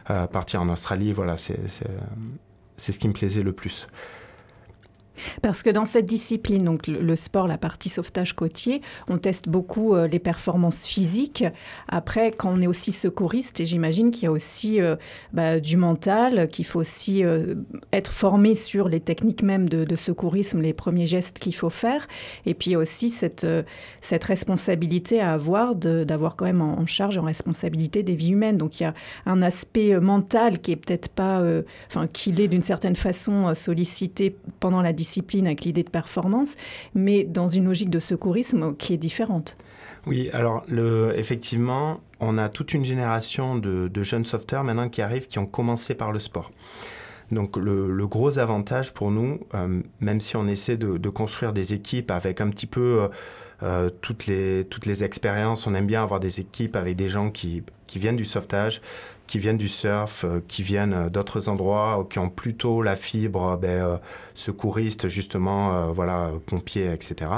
partir 0.06 0.62
en 0.62 0.68
Australie. 0.68 1.12
Voilà, 1.12 1.36
c'est 1.36 1.58
ce 2.78 2.98
qui 2.98 3.08
me 3.08 3.12
plaisait 3.12 3.42
le 3.42 3.52
plus. 3.52 3.88
Parce 5.42 5.62
que 5.62 5.70
dans 5.70 5.84
cette 5.84 6.06
discipline, 6.06 6.62
donc 6.64 6.86
le, 6.86 7.16
sport, 7.16 7.46
la 7.46 7.58
partie 7.58 7.88
sauvetage 7.88 8.32
côtier, 8.32 8.82
on 9.08 9.18
teste 9.18 9.48
beaucoup 9.48 9.94
euh, 9.94 10.08
les 10.08 10.18
performances 10.18 10.86
physiques. 10.86 11.44
Après, 11.88 12.32
quand 12.32 12.50
on 12.52 12.60
est 12.60 12.66
aussi 12.66 12.92
secouriste, 12.92 13.60
et 13.60 13.66
j'imagine 13.66 14.10
qu'il 14.10 14.24
y 14.24 14.26
a 14.26 14.32
aussi 14.32 14.80
euh, 14.80 14.96
bah, 15.32 15.60
du 15.60 15.76
mental, 15.76 16.48
qu'il 16.48 16.64
faut 16.64 16.80
aussi 16.80 17.24
euh, 17.24 17.54
être 17.92 18.12
formé 18.12 18.54
sur 18.54 18.88
les 18.88 19.00
techniques 19.00 19.42
même 19.42 19.68
de, 19.68 19.94
secourisme, 19.96 20.60
les 20.60 20.72
premiers 20.72 21.06
gestes 21.06 21.38
qu'il 21.38 21.54
faut 21.54 21.70
faire. 21.70 22.06
Et 22.46 22.54
puis 22.54 22.74
aussi 22.74 23.08
cette, 23.08 23.46
cette 24.00 24.24
responsabilité 24.24 25.20
à 25.20 25.32
avoir 25.32 25.76
d'avoir 25.76 26.34
quand 26.34 26.46
même 26.46 26.60
en, 26.60 26.80
en, 26.80 26.86
charge, 26.86 27.16
en 27.16 27.22
responsabilité 27.22 28.02
des 28.02 28.16
vies 28.16 28.30
humaines. 28.30 28.58
Donc 28.58 28.80
il 28.80 28.82
y 28.82 28.86
a 28.86 28.94
un 29.24 29.40
aspect 29.40 29.98
mental 30.00 30.58
qui 30.58 30.72
est 30.72 30.76
peut-être 30.76 31.08
pas, 31.08 31.42
enfin, 31.88 32.08
qu'il 32.08 32.40
est 32.40 32.48
d'une 32.48 32.62
certaine 32.62 32.96
façon 32.96 33.54
sollicité 33.54 34.36
pendant 34.58 34.82
la 34.82 34.92
discipline 34.92 35.03
discipline 35.04 35.46
avec 35.46 35.64
l'idée 35.64 35.82
de 35.82 35.90
performance, 35.90 36.56
mais 36.94 37.24
dans 37.24 37.48
une 37.48 37.66
logique 37.66 37.90
de 37.90 38.00
secourisme 38.00 38.74
qui 38.76 38.94
est 38.94 38.96
différente. 38.96 39.58
Oui, 40.06 40.30
alors 40.32 40.64
effectivement, 41.14 42.00
on 42.20 42.38
a 42.38 42.48
toute 42.48 42.72
une 42.74 42.84
génération 42.84 43.56
de, 43.56 44.02
jeunes 44.02 44.24
sauveteurs 44.24 44.64
maintenant 44.64 44.88
qui 44.88 45.02
arrivent, 45.02 45.26
qui 45.26 45.38
ont 45.38 45.46
commencé 45.46 45.94
par 45.94 46.12
le 46.12 46.20
sport. 46.20 46.50
Donc 47.32 47.56
le, 47.56 48.06
gros 48.06 48.38
avantage 48.38 48.92
pour 48.92 49.10
nous, 49.10 49.40
euh, 49.54 49.80
même 50.00 50.20
si 50.20 50.36
on 50.36 50.46
essaie 50.46 50.76
de, 50.76 51.08
construire 51.08 51.52
des 51.52 51.74
équipes 51.74 52.10
avec 52.10 52.40
un 52.40 52.50
petit 52.50 52.66
peu 52.66 53.02
euh, 53.02 53.08
euh, 53.62 53.90
toutes, 54.02 54.26
les, 54.26 54.64
toutes 54.64 54.86
les 54.86 55.04
expériences, 55.04 55.66
on 55.66 55.74
aime 55.74 55.86
bien 55.86 56.02
avoir 56.02 56.20
des 56.20 56.40
équipes 56.40 56.76
avec 56.76 56.96
des 56.96 57.08
gens 57.08 57.30
qui, 57.30 57.62
qui 57.86 57.98
viennent 57.98 58.16
du 58.16 58.26
sauvetage, 58.26 58.82
qui 59.26 59.38
viennent 59.38 59.56
du 59.56 59.68
surf, 59.68 60.24
euh, 60.24 60.40
qui 60.48 60.62
viennent 60.62 61.08
d'autres 61.08 61.48
endroits, 61.48 62.06
qui 62.10 62.18
ont 62.18 62.28
plutôt 62.28 62.82
la 62.82 62.96
fibre 62.96 63.56
ben, 63.56 63.68
euh, 63.68 63.96
secouriste, 64.34 65.08
justement, 65.08 65.74
euh, 65.74 65.86
voilà, 65.92 66.30
pompiers, 66.46 66.92
etc. 66.92 67.30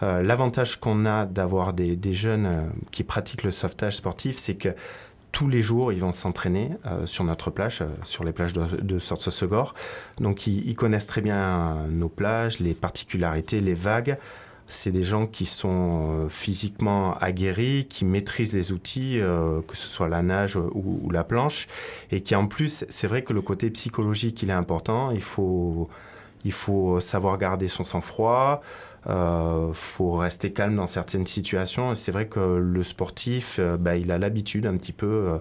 L'avantage 0.00 0.76
qu'on 0.76 1.06
a 1.06 1.26
d'avoir 1.26 1.72
des, 1.72 2.12
jeunes 2.12 2.70
qui 2.90 3.02
pratiquent 3.02 3.42
le 3.42 3.52
sauvetage 3.52 3.96
sportif, 3.96 4.36
c'est 4.38 4.54
que 4.54 4.68
tous 5.32 5.48
les 5.48 5.62
jours, 5.62 5.92
ils 5.92 6.00
vont 6.00 6.12
s'entraîner 6.12 6.70
sur 7.04 7.24
notre 7.24 7.50
plage, 7.50 7.82
sur 8.04 8.24
les 8.24 8.32
plages 8.32 8.52
de, 8.52 8.64
de 8.80 8.98
Sortsosegor. 8.98 9.74
Donc, 10.18 10.46
ils, 10.46 10.74
connaissent 10.74 11.06
très 11.06 11.20
bien 11.20 11.86
nos 11.90 12.08
plages, 12.08 12.58
les 12.60 12.74
particularités, 12.74 13.60
les 13.60 13.74
vagues 13.74 14.16
c'est 14.68 14.90
des 14.90 15.04
gens 15.04 15.26
qui 15.26 15.46
sont 15.46 16.24
euh, 16.24 16.28
physiquement 16.28 17.16
aguerris, 17.18 17.86
qui 17.88 18.04
maîtrisent 18.04 18.54
les 18.54 18.72
outils, 18.72 19.20
euh, 19.20 19.60
que 19.66 19.76
ce 19.76 19.86
soit 19.86 20.08
la 20.08 20.22
nage 20.22 20.56
ou, 20.56 21.10
la 21.10 21.24
planche, 21.24 21.68
et 22.10 22.22
qui 22.22 22.34
en 22.34 22.46
plus, 22.46 22.84
c'est 22.88 23.06
vrai 23.06 23.22
que 23.22 23.32
le 23.32 23.42
côté 23.42 23.70
psychologique, 23.70 24.42
il 24.42 24.50
est 24.50 24.54
important. 24.54 25.10
Il 25.12 25.22
faut, 25.22 25.88
il 26.44 26.52
faut 26.52 27.00
savoir 27.00 27.38
garder 27.38 27.68
son 27.68 27.84
sang-froid, 27.84 28.62
il 29.06 29.12
euh, 29.12 29.72
faut 29.72 30.12
rester 30.12 30.52
calme 30.52 30.76
dans 30.76 30.88
certaines 30.88 31.26
situations. 31.26 31.92
Et 31.92 31.96
c'est 31.96 32.12
vrai 32.12 32.26
que 32.26 32.40
le 32.40 32.82
sportif, 32.82 33.60
bah, 33.78 33.96
il 33.96 34.10
a 34.10 34.18
l'habitude 34.18 34.66
un 34.66 34.76
petit 34.76 34.92
peu 34.92 35.38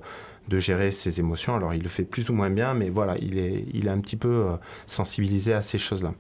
de 0.50 0.60
gérer 0.60 0.92
ses 0.92 1.20
émotions. 1.20 1.56
Alors 1.56 1.74
il 1.74 1.82
le 1.82 1.90
fait 1.90 2.04
plus 2.04 2.30
ou 2.30 2.34
moins 2.34 2.52
bien, 2.52 2.76
mais 2.76 2.90
voilà, 2.90 3.16
il 3.20 3.40
est, 3.40 3.66
il 3.74 3.88
est 3.88 3.92
un 3.92 4.00
petit 4.00 4.18
peu 4.18 4.46
sensibilisé 4.86 5.54
à 5.54 5.64
ces 5.64 5.80
choses-là. 5.80 6.14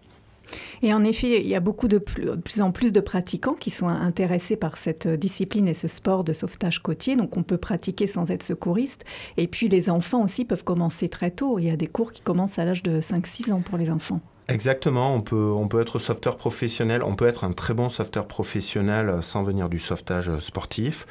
Et 0.82 0.94
en 0.94 1.04
effet, 1.04 1.42
il 1.42 1.48
y 1.48 1.56
a 1.56 1.60
beaucoup 1.60 1.88
de 1.88 1.98
plus, 1.98 2.62
en 2.62 2.72
plus 2.72 2.92
de 2.92 3.00
pratiquants 3.00 3.54
qui 3.54 3.70
sont 3.70 3.88
intéressés 3.88 4.56
par 4.56 4.78
cette 4.78 5.08
discipline 5.08 5.68
et 5.68 5.74
ce 5.74 5.88
sport 5.88 6.24
de 6.24 6.34
sauvetage 6.34 6.80
côtier. 6.80 7.16
Donc 7.16 7.38
on 7.38 7.44
peut 7.44 7.58
pratiquer 7.58 8.08
sans 8.08 8.32
être 8.32 8.44
secouriste. 8.44 9.06
Et 9.38 9.48
puis 9.48 9.68
les 9.68 9.90
enfants 9.90 10.24
aussi 10.24 10.46
peuvent 10.46 10.64
commencer 10.64 11.10
très 11.10 11.32
tôt. 11.32 11.60
Il 11.60 11.66
y 11.66 11.70
a 11.70 11.78
des 11.78 11.88
cours 11.88 12.12
qui 12.12 12.22
commencent 12.22 12.60
à 12.60 12.66
l'âge 12.66 12.84
de 12.84 13.00
5-6 13.00 13.52
ans 13.52 13.62
pour 13.62 13.78
les 13.78 13.90
enfants. 13.90 14.22
Exactement, 14.48 15.16
on 15.16 15.22
peut, 15.22 15.36
on 15.36 15.68
peut 15.68 15.82
être 15.82 15.98
sauveteur 15.98 16.38
professionnel, 16.38 17.02
on 17.02 17.16
peut 17.16 17.26
être 17.26 17.46
un 17.46 17.52
très 17.52 17.74
bon 17.74 17.90
sauveteur 17.90 18.28
professionnel 18.28 19.18
sans 19.24 19.42
venir 19.42 19.70
du 19.70 19.80
sauvetage 19.80 20.38
sportif. 20.38 21.08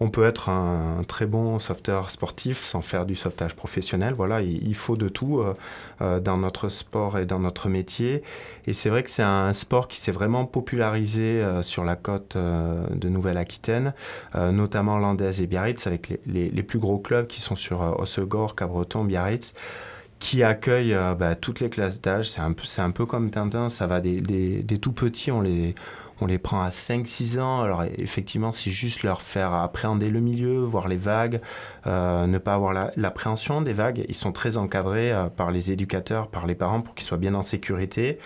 On 0.00 0.10
peut 0.10 0.24
être 0.24 0.48
un, 0.48 1.04
très 1.06 1.26
bon 1.26 1.60
sauveteur 1.60 2.10
sportif 2.10 2.64
sans 2.64 2.82
faire 2.82 3.06
du 3.06 3.14
sauvetage 3.14 3.54
professionnel. 3.54 4.14
Voilà, 4.14 4.40
il, 4.40 4.74
faut 4.74 4.96
de 4.96 5.08
tout 5.08 5.38
euh, 5.38 5.54
euh, 6.00 6.18
dans 6.18 6.36
notre 6.38 6.70
sport 6.70 7.18
et 7.20 7.24
dans 7.24 7.38
notre 7.38 7.68
métier. 7.68 8.24
Et 8.66 8.72
c'est 8.72 8.88
vrai 8.88 9.04
que 9.04 9.10
c'est 9.10 9.22
un 9.22 9.52
sport 9.52 9.86
qui 9.86 9.98
s'est 9.98 10.10
vraiment 10.10 10.44
popularisé 10.44 11.22
euh, 11.22 11.62
sur 11.62 11.84
la 11.84 11.94
côte 11.94 12.36
de 12.36 13.08
Nouvelle-Aquitaine, 13.08 13.94
notamment 14.34 14.98
Landaise 14.98 15.40
et 15.40 15.46
Biarritz, 15.46 15.86
avec 15.86 16.18
les, 16.26 16.50
les, 16.50 16.62
plus 16.64 16.80
gros 16.80 16.98
clubs 16.98 17.28
qui 17.28 17.40
sont 17.40 17.54
sur 17.54 17.80
Hossegor, 18.00 18.56
Cabreton, 18.56 19.04
Biarritz 19.04 19.54
qui 20.22 20.44
accueille 20.44 20.96
bah, 21.18 21.34
toutes 21.34 21.58
les 21.58 21.68
classes 21.68 22.00
d'âge. 22.00 22.30
C'est 22.30 22.40
un, 22.80 22.92
peu, 22.92 23.06
comme 23.06 23.30
Tintin, 23.30 23.68
ça 23.68 23.88
va 23.88 24.00
des, 24.00 24.78
tout 24.80 24.92
petits, 24.92 25.32
on 25.32 25.40
les, 25.40 25.74
on 26.22 26.26
les 26.26 26.38
prend 26.38 26.62
à 26.62 26.70
5-6 26.70 27.40
ans. 27.40 27.60
Alors 27.60 27.82
effectivement, 27.98 28.52
c'est 28.52 28.70
juste 28.70 29.02
leur 29.02 29.20
faire 29.20 29.52
appréhender 29.52 30.08
le 30.08 30.20
milieu, 30.20 30.60
voir 30.60 30.88
les 30.88 30.96
vagues, 30.96 31.40
euh, 31.86 32.26
ne 32.26 32.38
pas 32.38 32.54
avoir 32.54 32.72
l'appréhension 32.96 33.60
des 33.60 33.72
vagues. 33.72 34.04
Ils 34.08 34.14
sont 34.14 34.32
très 34.32 34.56
encadrés 34.56 35.12
euh, 35.12 35.26
par 35.26 35.50
les 35.50 35.72
éducateurs, 35.72 36.28
par 36.28 36.46
les 36.46 36.54
parents 36.54 36.80
pour 36.80 36.94
qu'ils 36.94 37.06
soient 37.06 37.18
bien 37.18 37.34
en 37.34 37.42
sécurité. 37.42 38.18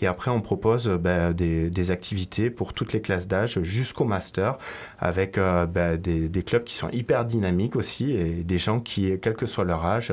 Et 0.00 0.06
après, 0.06 0.30
on 0.30 0.40
propose 0.40 0.88
euh, 0.88 0.96
bah, 0.96 1.32
des, 1.32 1.90
activités 1.90 2.50
pour 2.50 2.72
toutes 2.72 2.92
les 2.92 3.00
classes 3.00 3.26
d'âge 3.26 3.60
jusqu'au 3.62 4.04
master 4.04 4.58
avec 5.00 5.38
bah, 5.38 5.96
des, 5.96 6.44
clubs 6.46 6.62
qui 6.62 6.74
sont 6.74 6.90
hyper 6.90 7.24
dynamiques 7.24 7.74
aussi 7.74 8.12
et 8.12 8.44
des 8.44 8.58
gens 8.58 8.78
qui, 8.78 9.18
quel 9.20 9.34
que 9.34 9.46
soit 9.46 9.64
leur 9.64 9.84
âge, 9.84 10.12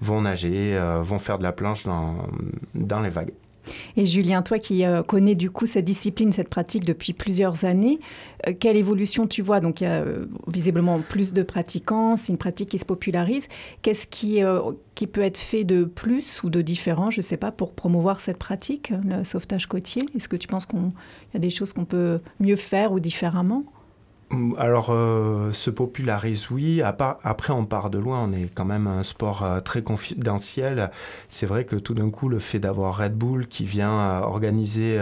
vont 0.00 0.22
nager, 0.22 0.78
vont 1.02 1.18
faire 1.18 1.38
de 1.38 1.42
la 1.42 1.52
planche 1.52 1.86
dans 1.86 3.00
les 3.00 3.10
vagues. 3.10 3.32
Et 3.96 4.06
Julien, 4.06 4.42
toi 4.42 4.58
qui 4.58 4.84
euh, 4.84 5.02
connais 5.02 5.34
du 5.34 5.50
coup 5.50 5.66
cette 5.66 5.84
discipline, 5.84 6.32
cette 6.32 6.48
pratique 6.48 6.84
depuis 6.84 7.12
plusieurs 7.12 7.64
années, 7.64 8.00
euh, 8.46 8.52
quelle 8.58 8.76
évolution 8.76 9.26
tu 9.26 9.42
vois? 9.42 9.60
Donc 9.60 9.80
il 9.80 9.84
y 9.84 9.86
a 9.86 10.02
euh, 10.02 10.26
visiblement 10.46 11.00
plus 11.00 11.32
de 11.32 11.42
pratiquants, 11.42 12.16
c'est 12.16 12.32
une 12.32 12.38
pratique 12.38 12.70
qui 12.70 12.78
se 12.78 12.84
popularise. 12.84 13.48
Qu'est-ce 13.82 14.06
qui, 14.06 14.40
qui 14.94 15.06
peut 15.06 15.22
être 15.22 15.38
fait 15.38 15.64
de 15.64 15.84
plus 15.84 16.42
ou 16.42 16.50
de 16.50 16.62
différent, 16.62 17.10
je 17.10 17.18
ne 17.18 17.22
sais 17.22 17.36
pas, 17.36 17.52
pour 17.52 17.72
promouvoir 17.72 18.20
cette 18.20 18.38
pratique, 18.38 18.92
le 19.04 19.24
sauvetage 19.24 19.66
côtier? 19.66 20.02
Est-ce 20.14 20.28
que 20.28 20.36
tu 20.36 20.48
penses 20.48 20.66
qu'il 20.66 20.78
y 21.34 21.36
a 21.36 21.40
des 21.40 21.50
choses 21.50 21.72
qu'on 21.72 21.84
peut 21.84 22.20
mieux 22.40 22.56
faire 22.56 22.92
ou 22.92 23.00
différemment? 23.00 23.64
Mm, 23.64 23.77
alors, 24.58 24.88
euh, 24.90 25.52
se 25.52 25.70
popularise, 25.70 26.50
oui. 26.50 26.82
Après, 26.82 27.52
on 27.52 27.64
part 27.64 27.88
de 27.88 27.98
loin. 27.98 28.22
On 28.22 28.32
est 28.32 28.50
quand 28.54 28.64
même 28.64 28.86
un 28.86 29.02
sport 29.02 29.42
euh, 29.42 29.60
très 29.60 29.82
confidentiel. 29.82 30.90
C'est 31.28 31.46
vrai 31.46 31.64
que 31.64 31.76
tout 31.76 31.94
d'un 31.94 32.10
coup, 32.10 32.28
le 32.28 32.38
fait 32.38 32.58
d'avoir 32.58 32.98
Red 32.98 33.14
Bull 33.14 33.48
qui 33.48 33.64
vient 33.64 33.92
euh, 33.92 34.20
organiser 34.20 34.98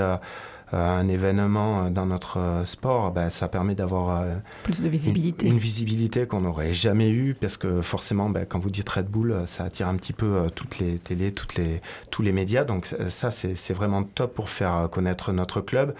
un 0.72 1.08
événement 1.08 1.90
dans 1.90 2.06
notre 2.06 2.62
sport, 2.64 3.12
ben, 3.12 3.30
ça 3.30 3.48
permet 3.48 3.74
d'avoir 3.74 4.24
plus 4.64 4.82
de 4.82 4.88
visibilité. 4.88 5.46
Une, 5.46 5.58
visibilité 5.58 6.26
qu'on 6.26 6.40
n'aurait 6.40 6.74
jamais 6.74 7.10
eue 7.10 7.36
parce 7.40 7.56
que 7.56 7.82
forcément, 7.82 8.30
ben, 8.30 8.46
quand 8.46 8.58
vous 8.58 8.70
dites 8.70 8.88
Red 8.88 9.06
Bull, 9.06 9.44
ça 9.46 9.64
attire 9.64 9.88
un 9.88 9.96
petit 9.96 10.12
peu 10.12 10.48
toutes 10.54 10.78
les 10.78 10.98
télés, 10.98 11.32
toutes 11.32 11.54
les, 11.54 11.80
tous 12.10 12.22
les 12.22 12.32
médias. 12.32 12.64
Donc 12.64 12.94
ça, 13.08 13.30
c'est 13.30 13.72
vraiment 13.72 14.02
top 14.02 14.34
pour 14.34 14.50
faire 14.50 14.88
connaître 14.90 15.32
notre 15.32 15.60
club. 15.60 15.94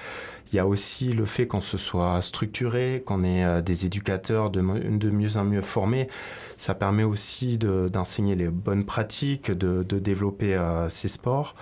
Il 0.53 0.57
y 0.57 0.59
a 0.61 0.67
aussi 0.67 1.13
le 1.13 1.27
fait 1.27 1.47
qu'on 1.47 1.61
se 1.61 1.77
soit 1.77 2.23
structuré, 2.23 3.03
qu'on 3.05 3.25
ait 3.25 3.45
euh, 3.45 3.63
des 3.63 3.85
éducateurs 3.85 4.51
de, 4.51 4.61
mieux 4.61 5.37
en 5.37 5.45
mieux 5.45 5.63
formés. 5.63 6.09
Ça 6.57 6.75
permet 6.75 7.03
aussi 7.03 7.59
d'enseigner 7.59 8.37
les 8.37 8.49
bonnes 8.49 8.85
pratiques, 8.85 9.51
de, 9.51 9.83
développer 9.83 10.55
euh, 10.55 10.89
ces 10.89 11.09
sports. 11.09 11.57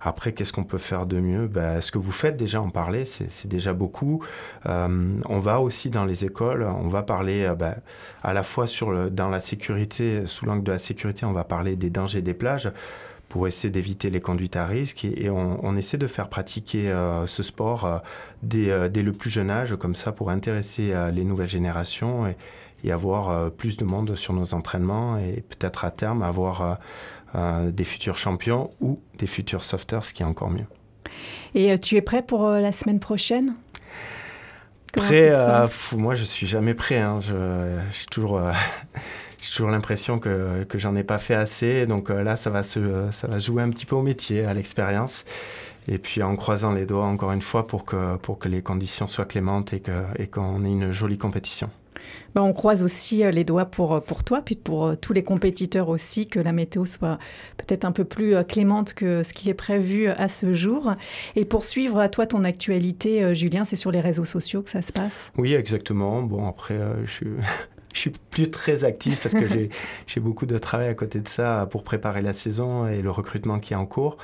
Après, 0.00 0.32
qu'est-ce 0.32 0.52
qu'on 0.52 0.64
peut 0.64 0.78
faire 0.78 1.06
de 1.06 1.20
mieux? 1.20 1.46
Ben, 1.46 1.80
Ce 1.80 1.90
que 1.90 1.98
vous 1.98 2.12
faites 2.12 2.36
déjà, 2.36 2.60
en 2.60 2.70
parler, 2.70 3.04
c'est 3.04 3.48
déjà 3.48 3.72
beaucoup. 3.72 4.24
Euh, 4.66 5.18
on 5.26 5.38
va 5.38 5.60
aussi 5.60 5.90
dans 5.90 6.04
les 6.04 6.24
écoles, 6.24 6.62
on 6.62 6.88
va 6.88 7.02
parler 7.02 7.52
ben, 7.58 7.74
à 8.22 8.32
la 8.32 8.42
fois 8.42 8.66
sur 8.66 9.10
dans 9.10 9.28
la 9.28 9.40
sécurité, 9.40 10.26
sous 10.26 10.46
l'angle 10.46 10.64
de 10.64 10.72
la 10.72 10.78
sécurité, 10.78 11.24
on 11.24 11.32
va 11.32 11.44
parler 11.44 11.76
des 11.76 11.90
dangers 11.90 12.22
des 12.22 12.34
plages 12.34 12.70
pour 13.28 13.46
essayer 13.46 13.70
d'éviter 13.70 14.10
les 14.10 14.20
conduites 14.20 14.56
à 14.56 14.66
risque 14.66 15.04
et, 15.04 15.28
on, 15.30 15.76
essaie 15.76 15.98
de 15.98 16.06
faire 16.06 16.28
pratiquer 16.28 16.90
euh, 16.90 17.26
ce 17.26 17.42
sport 17.42 17.84
euh, 17.84 17.98
euh, 18.54 18.88
dès, 18.88 19.02
le 19.02 19.12
plus 19.12 19.30
jeune 19.30 19.50
âge, 19.50 19.76
comme 19.76 19.94
ça 19.94 20.12
pour 20.12 20.30
intéresser 20.30 20.94
les 21.12 21.24
nouvelles 21.24 21.48
générations 21.48 22.26
et, 22.26 22.36
avoir 22.90 23.50
plus 23.50 23.76
de 23.76 23.84
monde 23.84 24.14
sur 24.14 24.32
nos 24.32 24.54
entraînements 24.54 25.18
et 25.18 25.42
peut-être 25.42 25.84
à 25.84 25.90
terme 25.90 26.22
avoir 26.22 26.78
des 27.34 27.84
futurs 27.84 28.18
champions 28.18 28.70
ou 28.80 29.00
des 29.18 29.26
futurs 29.26 29.64
softers, 29.64 30.04
ce 30.04 30.12
qui 30.12 30.22
est 30.22 30.26
encore 30.26 30.50
mieux. 30.50 30.66
Et 31.54 31.78
tu 31.78 31.96
es 31.96 32.02
prêt 32.02 32.22
pour 32.22 32.48
la 32.48 32.72
semaine 32.72 33.00
prochaine? 33.00 33.54
Prêt 34.92 35.32
Moi, 35.96 36.14
je 36.14 36.24
suis 36.24 36.46
jamais 36.46 36.74
prêt. 36.74 36.98
Hein. 36.98 37.20
Suis 37.92 38.06
toujours 38.06 38.40
j'ai 39.40 39.50
toujours 39.50 39.70
l'impression 39.70 40.18
que, 40.18 40.64
que 40.64 40.78
j'en 40.78 40.96
ai 40.96 41.04
pas 41.04 41.18
fait 41.18 41.34
assez. 41.34 41.86
Donc 41.86 42.10
euh, 42.10 42.22
là, 42.22 42.36
ça 42.36 42.50
va, 42.50 42.62
se, 42.62 43.08
ça 43.12 43.28
va 43.28 43.38
jouer 43.38 43.62
un 43.62 43.70
petit 43.70 43.86
peu 43.86 43.96
au 43.96 44.02
métier, 44.02 44.44
à 44.44 44.54
l'expérience. 44.54 45.24
Et 45.86 45.98
puis 45.98 46.22
en 46.22 46.36
croisant 46.36 46.72
les 46.72 46.86
doigts 46.86 47.06
encore 47.06 47.32
une 47.32 47.42
fois 47.42 47.66
pour 47.66 47.84
que, 47.84 48.16
pour 48.16 48.38
que 48.38 48.48
les 48.48 48.62
conditions 48.62 49.06
soient 49.06 49.24
clémentes 49.24 49.72
et 49.72 49.80
qu'on 49.80 50.04
et 50.16 50.26
qu'on 50.26 50.64
ait 50.64 50.68
une 50.70 50.92
jolie 50.92 51.18
compétition. 51.18 51.70
Ben, 52.34 52.42
on 52.42 52.52
croise 52.52 52.82
aussi 52.82 53.24
euh, 53.24 53.30
les 53.30 53.44
doigts 53.44 53.64
pour, 53.64 53.94
euh, 53.94 54.00
pour 54.00 54.24
toi, 54.24 54.42
puis 54.42 54.54
pour 54.54 54.86
euh, 54.86 54.94
tous 54.94 55.12
les 55.12 55.24
compétiteurs 55.24 55.88
aussi, 55.88 56.26
que 56.26 56.38
la 56.38 56.52
météo 56.52 56.84
soit 56.84 57.18
peut-être 57.56 57.84
un 57.84 57.92
peu 57.92 58.04
plus 58.04 58.34
clémente 58.46 58.94
que 58.94 59.22
ce 59.22 59.32
qui 59.32 59.50
est 59.50 59.54
prévu 59.54 60.08
à 60.08 60.28
ce 60.28 60.52
jour. 60.52 60.94
Et 61.36 61.44
pour 61.44 61.64
suivre 61.64 61.98
à 61.98 62.08
toi 62.08 62.26
ton 62.26 62.44
actualité, 62.44 63.34
Julien, 63.34 63.64
c'est 63.64 63.76
sur 63.76 63.90
les 63.90 64.00
réseaux 64.00 64.24
sociaux 64.24 64.62
que 64.62 64.70
ça 64.70 64.82
se 64.82 64.92
passe? 64.92 65.32
Oui, 65.36 65.54
exactement. 65.54 66.22
Bon, 66.22 66.46
après, 66.46 66.78
je 67.04 67.10
suis... 67.10 67.26
je 67.94 68.00
suis 68.00 68.12
plus 68.30 68.50
très 68.50 68.84
actif 68.84 69.20
parce 69.22 69.34
que 69.34 69.68
j'ai 70.06 70.20
beaucoup 70.20 70.46
de 70.46 70.58
travail 70.58 70.88
à 70.88 70.94
côté 70.94 71.20
de 71.20 71.28
ça 71.28 71.66
pour 71.70 71.84
préparer 71.84 72.22
la 72.22 72.32
saison 72.32 72.86
et 72.86 73.02
le 73.02 73.10
recrutement 73.10 73.58
qui 73.58 73.72
est 73.72 73.76
en 73.76 73.86
cours. 73.86 74.18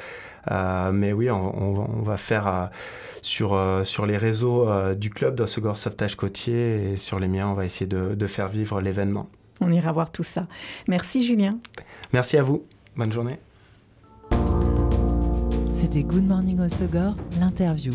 Euh, 0.51 0.93
mais 0.93 1.13
oui, 1.13 1.31
on, 1.31 2.03
va 2.03 2.17
faire 2.17 2.47
euh, 2.47 2.67
sur, 3.23 3.55
euh, 3.55 3.85
sur 3.85 4.07
les 4.07 4.17
réseaux 4.17 4.69
du 4.95 5.11
club 5.11 5.35
d'Ossegor 5.35 5.77
Sauvetage 5.77 6.17
Côtier 6.17 6.93
et 6.93 6.97
sur 6.97 7.19
les 7.19 7.29
miens, 7.29 7.49
on 7.49 7.55
va 7.55 7.65
essayer 7.65 7.87
de, 7.87 8.15
de 8.15 8.27
faire 8.27 8.49
vivre 8.49 8.81
l'événement. 8.81 9.29
On 9.61 9.71
ira 9.71 9.93
voir 9.93 10.11
tout 10.11 10.23
ça. 10.23 10.47
Merci 10.89 11.25
Julien. 11.25 11.59
Merci 12.13 12.37
à 12.37 12.43
vous. 12.43 12.65
Bonne 12.97 13.13
journée. 13.13 13.39
C'était 15.73 16.03
Good 16.03 16.25
Morning 16.25 16.61
Osegor, 16.61 17.17
l'interview. 17.39 17.95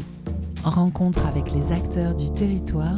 En 0.65 0.71
rencontre 0.71 1.25
avec 1.25 1.51
les 1.51 1.71
acteurs 1.71 2.15
du 2.15 2.29
territoire 2.32 2.97